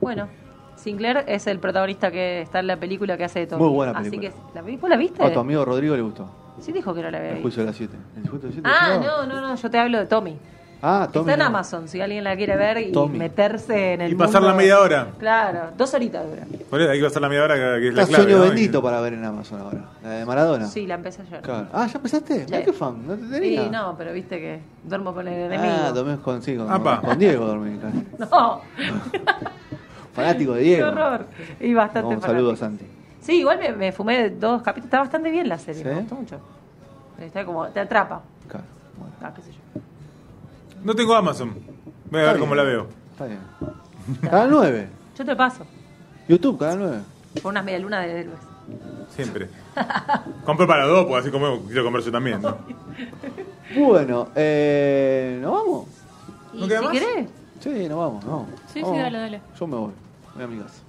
Bueno, 0.00 0.28
Sinclair 0.76 1.24
es 1.28 1.46
el 1.46 1.58
protagonista 1.60 2.10
que 2.10 2.40
está 2.42 2.58
en 2.58 2.66
la 2.66 2.76
película 2.76 3.16
que 3.16 3.24
hace 3.24 3.38
de 3.40 3.46
Tommy. 3.46 3.62
Muy 3.62 3.72
buena 3.72 3.92
Así 3.92 4.10
película. 4.10 4.30
que, 4.52 4.72
¿la, 4.72 4.76
¿Vos 4.78 4.90
la 4.90 4.96
viste? 4.96 5.22
A 5.24 5.32
tu 5.32 5.38
amigo 5.40 5.64
Rodrigo 5.64 5.94
le 5.96 6.02
gustó. 6.02 6.28
Sí 6.58 6.70
dijo 6.72 6.92
que 6.92 7.02
no 7.02 7.10
la 7.10 7.18
había 7.18 7.30
El 7.30 7.34
visto. 7.36 7.42
juicio 7.44 7.62
de 7.62 7.66
las 7.68 7.76
7. 7.76 7.96
¿El 8.16 8.28
juicio 8.28 8.50
de 8.50 8.62
las 8.62 8.62
7? 8.62 8.68
Ah, 8.70 8.98
no, 9.02 9.26
no, 9.26 9.40
no, 9.40 9.54
yo 9.54 9.70
te 9.70 9.78
hablo 9.78 9.98
de 9.98 10.06
Tommy. 10.06 10.36
Ah, 10.84 11.08
Tommy. 11.12 11.30
Está 11.30 11.34
en. 11.42 11.46
Amazon, 11.46 11.86
si 11.88 12.00
alguien 12.00 12.24
la 12.24 12.34
quiere 12.36 12.56
ver 12.56 12.78
y 12.78 12.90
Tommy. 12.90 13.16
meterse 13.18 13.92
en 13.94 14.00
el 14.00 14.12
Y 14.12 14.14
pasar 14.16 14.42
la 14.42 14.52
media 14.52 14.80
hora. 14.80 15.08
Claro, 15.18 15.70
dos 15.76 15.94
horitas 15.94 16.28
dura. 16.28 16.44
Por 16.68 16.80
eso 16.80 16.90
hay 16.90 16.98
que 16.98 17.04
pasar 17.04 17.22
la 17.22 17.28
media 17.28 17.44
hora 17.44 17.54
que, 17.54 17.88
es 17.88 17.94
la 17.94 18.02
Está 18.02 18.16
clave. 18.16 18.22
sueño 18.32 18.38
¿no? 18.44 18.50
bendito 18.50 18.82
para 18.82 19.00
ver 19.00 19.12
en 19.14 19.24
Amazon 19.24 19.60
ahora. 19.60 19.84
La 20.02 20.10
de 20.10 20.24
Maradona. 20.26 20.66
Sí, 20.66 20.86
la 20.88 20.96
empecé 20.96 21.22
ayer. 21.22 21.40
Claro. 21.40 21.68
Ah, 21.72 21.86
¿ya 21.86 21.92
empezaste? 21.98 22.44
Mirá 22.46 22.62
qué 22.64 22.72
fan. 22.72 23.06
No 23.06 23.14
te 23.14 23.26
tenía. 23.26 23.62
Sí, 23.64 23.70
no, 23.70 23.94
pero 23.96 24.12
viste 24.12 24.40
que 24.40 24.60
duermo 24.82 25.14
con 25.14 25.28
el 25.28 25.34
enemigo. 25.34 25.72
Ah, 25.84 25.92
dormís 25.92 26.18
con, 26.18 26.42
sí, 26.42 26.56
con, 26.56 26.66
con 26.66 27.18
Diego 27.18 27.46
dormí. 27.46 27.78
No, 28.18 28.60
Fanático 30.14 30.52
de 30.54 30.58
qué 30.60 30.64
Diego. 30.64 30.88
horror. 30.88 31.26
Y 31.60 31.72
bastante 31.74 32.14
un 32.14 32.20
saludo. 32.20 32.56
Santi. 32.56 32.84
Sí, 33.20 33.38
igual 33.38 33.58
me, 33.58 33.72
me 33.72 33.92
fumé 33.92 34.30
dos 34.30 34.62
capítulos. 34.62 34.86
Está 34.86 34.98
bastante 34.98 35.30
bien 35.30 35.48
la 35.48 35.58
serie, 35.58 35.82
¿Sí? 35.82 35.88
me 35.88 35.94
gustó 35.94 36.14
mucho. 36.16 36.40
Está 37.20 37.44
como, 37.44 37.66
te 37.68 37.78
atrapa. 37.80 38.20
Claro. 38.48 38.64
Bueno, 38.98 39.14
Ah, 39.22 39.32
qué 39.34 39.42
sé 39.42 39.52
yo. 39.52 39.80
No 40.84 40.94
tengo 40.94 41.14
Amazon. 41.14 41.54
Voy 42.10 42.20
a 42.20 42.22
Está 42.24 42.32
ver 42.32 42.40
cómo 42.40 42.54
la 42.54 42.62
veo. 42.62 42.86
Está 43.12 43.26
bien. 43.26 43.40
Canal 44.22 44.50
9. 44.50 44.88
Yo 45.18 45.24
te 45.24 45.36
paso. 45.36 45.66
YouTube, 46.28 46.58
Canal 46.58 46.78
9. 46.80 46.98
Por 47.42 47.50
unas 47.52 47.64
media 47.64 47.78
luna 47.78 48.00
de 48.00 48.20
héroes. 48.20 48.38
Siempre. 49.14 49.48
Compro 50.44 50.66
para 50.66 50.86
dos, 50.86 51.04
porque 51.06 51.18
así 51.20 51.30
como 51.30 51.60
quiero 51.62 51.84
comer 51.84 52.02
yo 52.02 52.12
también. 52.12 52.40
¿no? 52.40 52.56
Bueno, 53.74 54.28
eh, 54.36 55.38
¿nos 55.40 55.50
vamos? 55.50 55.86
¿Y 56.52 56.60
¿No 56.60 56.68
queda 56.68 56.78
si 56.80 56.84
más? 56.84 56.92
querés? 56.92 57.28
Sí, 57.60 57.88
nos 57.88 57.98
vamos, 57.98 58.24
no. 58.26 58.46
Sí, 58.66 58.82
sí, 58.84 58.98
dale, 58.98 59.18
dale. 59.18 59.40
Yo 59.58 59.66
me 59.66 59.76
voy. 59.76 59.92
Voy 60.34 60.44
a 60.44 60.46
mi 60.46 60.60
casa. 60.60 60.82